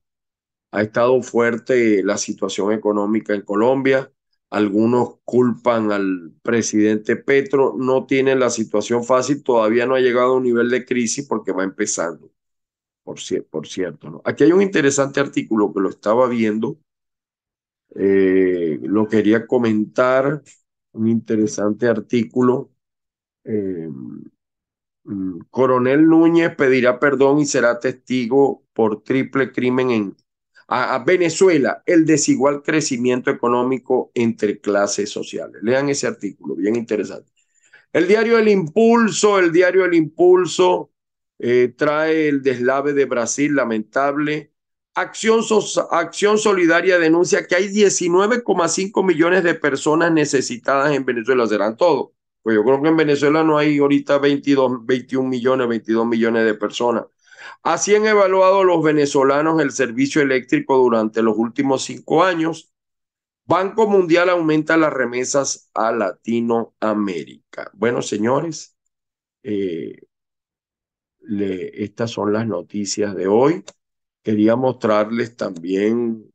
Ha 0.73 0.83
estado 0.83 1.23
fuerte 1.23 2.03
la 2.03 2.17
situación 2.17 2.73
económica 2.73 3.35
en 3.35 3.43
Colombia 3.43 4.11
algunos 4.53 5.15
culpan 5.25 5.93
al 5.93 6.35
presidente 6.43 7.17
Petro, 7.17 7.75
no 7.79 8.05
tiene 8.05 8.37
la 8.37 8.51
situación 8.51 9.03
fácil, 9.03 9.43
todavía 9.43 9.87
no 9.87 9.95
ha 9.95 10.01
llegado 10.01 10.35
a 10.35 10.37
un 10.37 10.43
nivel 10.43 10.69
de 10.69 10.85
crisis 10.85 11.27
porque 11.27 11.53
va 11.53 11.65
empezando, 11.65 12.31
por, 13.03 13.19
cierto. 13.19 14.21
Aquí 14.27 14.45
hay 14.45 14.53
un 14.53 14.61
interesante 14.61 15.21
artículo 15.21 15.73
que 15.73 15.81
lo 15.81 15.89
estaba 15.89 16.29
viendo, 16.29 16.79
eh, 17.95 18.79
lo 18.83 19.09
quería 19.09 19.47
comentar, 19.47 20.43
un 20.93 21.09
interesante 21.09 21.89
artículo. 21.89 22.72
Eh, 23.45 23.89
mm, 25.05 25.39
Coronel 25.51 26.07
Núñez 26.07 26.55
pedirá 26.57 26.99
perdón 26.99 27.41
y 27.41 27.47
será 27.47 27.79
testigo 27.79 28.65
por 28.73 29.03
triple 29.03 29.53
crimen 29.53 29.91
en 29.91 30.17
a, 30.69 30.99
Venezuela 31.05 31.83
el 31.87 32.07
desigual 32.07 32.63
crecimiento 32.63 33.31
económico 33.31 34.11
entre 34.15 34.61
clases 34.61 35.11
sociales. 35.11 35.63
Lean 35.63 35.89
ese 35.89 36.07
artículo, 36.07 36.55
bien 36.55 36.77
interesante. 36.77 37.31
El 37.93 38.09
diario 38.09 38.39
El 38.39 38.49
Impulso, 38.49 39.39
el 39.39 39.53
diario 39.53 39.85
El 39.85 39.95
Impulso 39.95 40.91
eh, 41.39 41.75
trae 41.77 42.29
el 42.29 42.43
deslave 42.43 42.95
de 42.95 43.05
Brasil, 43.05 43.55
lamentable. 43.55 44.53
Acción, 44.95 45.41
Acción 45.91 46.39
Solidaria 46.39 46.99
denuncia 46.99 47.47
que 47.47 47.57
hay 47.57 47.69
19,5 47.69 49.05
millones 49.05 49.43
de 49.45 49.55
personas 49.55 50.13
necesitadas 50.13 50.95
en 50.95 51.05
Venezuela. 51.05 51.47
¿Serán 51.47 51.77
todos? 51.77 52.11
Pues 52.43 52.57
yo 52.57 52.65
creo 52.65 52.83
que 52.83 52.89
en 52.89 52.97
Venezuela 52.97 53.45
no 53.45 53.59
hay 53.59 53.79
ahorita 53.79 54.19
22, 54.19 54.85
21 54.85 55.29
millones, 55.29 55.69
22 55.69 56.07
millones 56.07 56.45
de 56.45 56.55
personas. 56.55 57.05
Así 57.63 57.95
han 57.95 58.07
evaluado 58.07 58.65
los 58.65 58.83
venezolanos 58.83 59.61
el 59.61 59.71
servicio 59.71 60.23
eléctrico 60.23 60.77
durante 60.77 61.23
los 61.23 61.37
últimos 61.37 61.85
cinco 61.85 62.25
años. 62.25 62.73
Banco 63.45 63.89
Mundial 63.89 64.31
aumenta 64.31 64.77
las 64.77 64.93
remesas 64.93 65.71
a 65.75 65.93
Latinoamérica. 65.93 67.71
Bueno, 67.75 68.03
señores, 68.03 68.77
eh, 69.43 70.01
estas 71.75 72.11
son 72.11 72.33
las 72.33 72.47
noticias 72.47 73.15
de 73.15 73.27
hoy. 73.27 73.65
Quería 74.23 74.57
mostrarles 74.57 75.37
también 75.37 76.33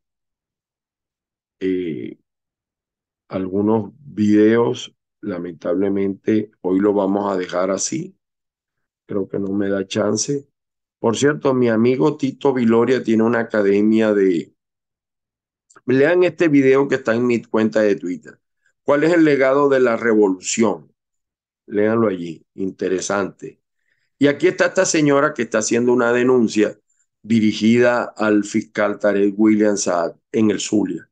eh, 1.60 2.18
algunos 3.28 3.92
videos. 3.98 4.94
Lamentablemente, 5.20 6.52
hoy 6.60 6.80
lo 6.80 6.92
vamos 6.92 7.32
a 7.32 7.36
dejar 7.36 7.70
así. 7.70 8.16
Creo 9.06 9.28
que 9.28 9.38
no 9.38 9.48
me 9.52 9.68
da 9.68 9.86
chance. 9.86 10.48
Por 10.98 11.16
cierto, 11.16 11.54
mi 11.54 11.68
amigo 11.68 12.16
Tito 12.16 12.52
Viloria 12.52 13.02
tiene 13.02 13.22
una 13.22 13.40
academia 13.40 14.12
de... 14.12 14.54
Lean 15.86 16.24
este 16.24 16.48
video 16.48 16.86
que 16.86 16.96
está 16.96 17.14
en 17.14 17.26
mi 17.26 17.42
cuenta 17.42 17.80
de 17.80 17.96
Twitter. 17.96 18.38
¿Cuál 18.82 19.04
es 19.04 19.12
el 19.12 19.24
legado 19.24 19.68
de 19.68 19.80
la 19.80 19.96
revolución? 19.96 20.92
Léanlo 21.66 22.08
allí, 22.08 22.44
interesante. 22.54 23.60
Y 24.18 24.26
aquí 24.26 24.48
está 24.48 24.66
esta 24.66 24.84
señora 24.84 25.34
que 25.34 25.42
está 25.42 25.58
haciendo 25.58 25.92
una 25.92 26.12
denuncia 26.12 26.78
dirigida 27.22 28.04
al 28.16 28.44
fiscal 28.44 28.98
Tarek 28.98 29.34
William 29.38 29.76
Saad 29.76 30.16
en 30.32 30.50
el 30.50 30.60
Zulia. 30.60 31.07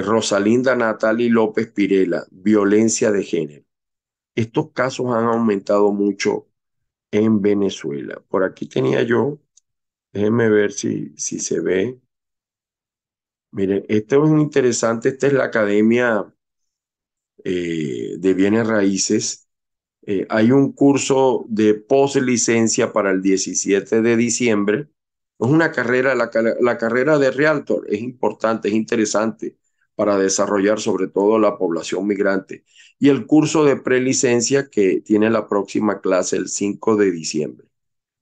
Rosalinda 0.00 0.74
Natalie 0.74 1.28
López 1.30 1.70
Pirela, 1.72 2.26
violencia 2.30 3.10
de 3.12 3.24
género. 3.24 3.64
Estos 4.34 4.72
casos 4.72 5.06
han 5.08 5.26
aumentado 5.26 5.92
mucho 5.92 6.48
en 7.10 7.42
Venezuela. 7.42 8.22
Por 8.28 8.44
aquí 8.44 8.66
tenía 8.68 9.02
yo, 9.02 9.40
déjenme 10.12 10.48
ver 10.50 10.72
si, 10.72 11.14
si 11.16 11.38
se 11.40 11.60
ve. 11.60 12.00
Miren, 13.52 13.84
este 13.88 14.16
es 14.16 14.22
un 14.22 14.40
interesante, 14.40 15.10
esta 15.10 15.26
es 15.26 15.34
la 15.34 15.44
Academia 15.44 16.32
eh, 17.44 18.16
de 18.18 18.34
Bienes 18.34 18.66
Raíces. 18.66 19.48
Eh, 20.06 20.26
hay 20.30 20.52
un 20.52 20.72
curso 20.72 21.44
de 21.48 21.74
poslicencia 21.74 22.92
para 22.92 23.10
el 23.10 23.22
17 23.22 24.02
de 24.02 24.16
diciembre. 24.16 24.88
Es 25.38 25.48
una 25.48 25.72
carrera, 25.72 26.14
la, 26.14 26.30
la 26.60 26.78
carrera 26.78 27.18
de 27.18 27.30
Realtor 27.30 27.86
es 27.88 28.00
importante, 28.00 28.68
es 28.68 28.74
interesante 28.74 29.56
para 29.94 30.18
desarrollar 30.18 30.80
sobre 30.80 31.08
todo 31.08 31.38
la 31.38 31.56
población 31.58 32.06
migrante. 32.06 32.64
Y 32.98 33.08
el 33.08 33.26
curso 33.26 33.64
de 33.64 33.76
prelicencia 33.76 34.68
que 34.70 35.00
tiene 35.00 35.30
la 35.30 35.48
próxima 35.48 36.00
clase 36.00 36.36
el 36.36 36.48
5 36.48 36.96
de 36.96 37.10
diciembre. 37.10 37.68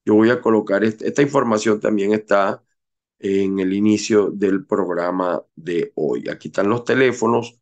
Yo 0.04 0.14
voy 0.14 0.30
a 0.30 0.40
colocar, 0.40 0.85
esta 0.85 1.22
información 1.22 1.80
también 1.80 2.12
está 2.12 2.62
en 3.18 3.59
el 3.61 3.72
inicio 3.74 4.30
del 4.30 4.66
programa 4.66 5.42
de 5.56 5.92
hoy. 5.94 6.28
Aquí 6.28 6.48
están 6.48 6.68
los 6.68 6.85
teléfonos 6.85 7.61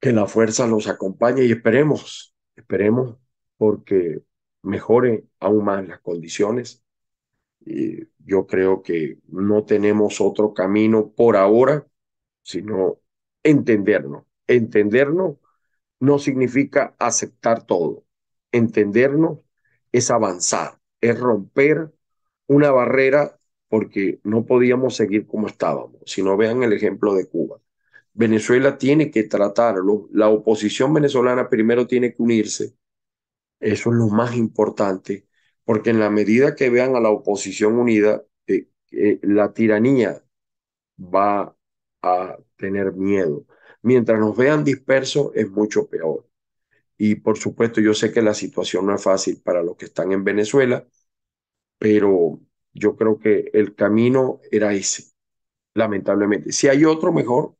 Que 0.01 0.13
la 0.13 0.27
fuerza 0.27 0.67
los 0.67 0.89
acompañe 0.89 1.45
y 1.45 1.53
esperemos, 1.53 2.35
esperemos 2.57 3.17
porque 3.57 4.23
mejore 4.63 5.27
aún 5.41 5.65
más 5.65 5.87
las 5.87 6.01
condiciones 6.01 6.82
yo 8.25 8.47
creo 8.47 8.83
que 8.83 9.19
no 9.29 9.65
tenemos 9.65 10.21
otro 10.21 10.55
camino 10.55 11.13
por 11.13 11.37
ahora, 11.37 11.87
sino 12.43 12.99
entendernos. 13.43 14.25
Entendernos 14.47 15.37
no 16.01 16.19
significa 16.19 16.95
aceptar 16.99 17.67
todo. 17.67 18.05
Entendernos 18.53 19.41
es 19.93 20.11
avanzar, 20.11 20.79
es 21.01 21.19
romper 21.19 21.93
una 22.47 22.71
barrera 22.71 23.39
porque 23.69 24.21
no 24.25 24.45
podíamos 24.45 24.97
seguir 24.97 25.27
como 25.27 25.47
estábamos. 25.47 26.03
Si 26.07 26.23
no 26.23 26.37
vean 26.37 26.63
el 26.63 26.73
ejemplo 26.73 27.15
de 27.15 27.29
Cuba. 27.29 27.59
Venezuela 28.15 28.77
tiene 28.77 29.11
que 29.11 29.25
tratarlo. 29.25 30.09
La 30.13 30.29
oposición 30.29 30.93
venezolana 30.93 31.49
primero 31.49 31.87
tiene 31.87 32.15
que 32.15 32.23
unirse. 32.23 32.77
Eso 33.61 33.91
es 33.91 33.97
lo 33.97 34.09
más 34.09 34.37
importante 34.37 35.27
porque 35.65 35.91
en 35.91 36.01
la 36.01 36.11
medida 36.11 36.55
que 36.57 36.71
vean 36.71 36.97
a 36.97 37.01
la 37.01 37.11
oposición 37.11 37.75
unida, 37.79 38.23
eh, 38.47 38.69
eh, 38.93 39.21
la 39.23 39.53
tiranía 39.53 40.23
va 40.99 41.57
a 42.03 42.39
tener 42.57 42.93
miedo. 42.95 43.47
Mientras 43.83 44.19
nos 44.21 44.37
vean 44.37 44.65
dispersos 44.65 45.33
es 45.35 45.51
mucho 45.51 45.89
peor. 45.89 46.29
Y 46.99 47.17
por 47.17 47.39
supuesto 47.39 47.81
yo 47.81 47.95
sé 47.95 48.13
que 48.13 48.23
la 48.23 48.35
situación 48.35 48.87
no 48.87 48.95
es 48.95 49.03
fácil 49.03 49.41
para 49.43 49.63
los 49.63 49.77
que 49.77 49.87
están 49.87 50.13
en 50.13 50.25
Venezuela, 50.25 50.87
pero 51.79 52.41
yo 52.73 52.97
creo 52.97 53.19
que 53.19 53.51
el 53.53 53.75
camino 53.75 54.41
era 54.51 54.73
ese, 54.75 55.13
lamentablemente. 55.75 56.53
Si 56.53 56.69
hay 56.69 56.85
otro 56.85 57.13
mejor, 57.13 57.57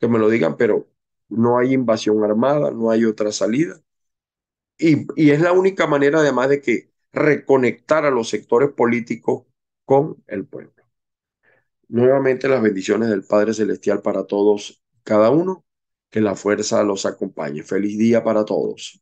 que 0.00 0.08
me 0.08 0.18
lo 0.20 0.30
digan, 0.30 0.56
pero 0.56 0.88
no 1.28 1.58
hay 1.58 1.74
invasión 1.74 2.22
armada, 2.24 2.70
no 2.72 2.90
hay 2.90 3.04
otra 3.06 3.32
salida. 3.32 3.80
Y, 4.78 5.06
y 5.16 5.30
es 5.30 5.40
la 5.40 5.52
única 5.52 5.86
manera 5.86 6.20
además 6.20 6.48
de 6.48 6.60
que 6.60 6.89
reconectar 7.12 8.04
a 8.04 8.10
los 8.10 8.28
sectores 8.28 8.70
políticos 8.70 9.44
con 9.84 10.22
el 10.26 10.46
pueblo. 10.46 10.72
Nuevamente 11.88 12.48
las 12.48 12.62
bendiciones 12.62 13.08
del 13.08 13.24
Padre 13.24 13.52
Celestial 13.52 14.00
para 14.02 14.24
todos, 14.24 14.82
cada 15.02 15.30
uno, 15.30 15.64
que 16.08 16.20
la 16.20 16.36
fuerza 16.36 16.82
los 16.84 17.06
acompañe. 17.06 17.62
Feliz 17.62 17.98
día 17.98 18.22
para 18.22 18.44
todos. 18.44 19.00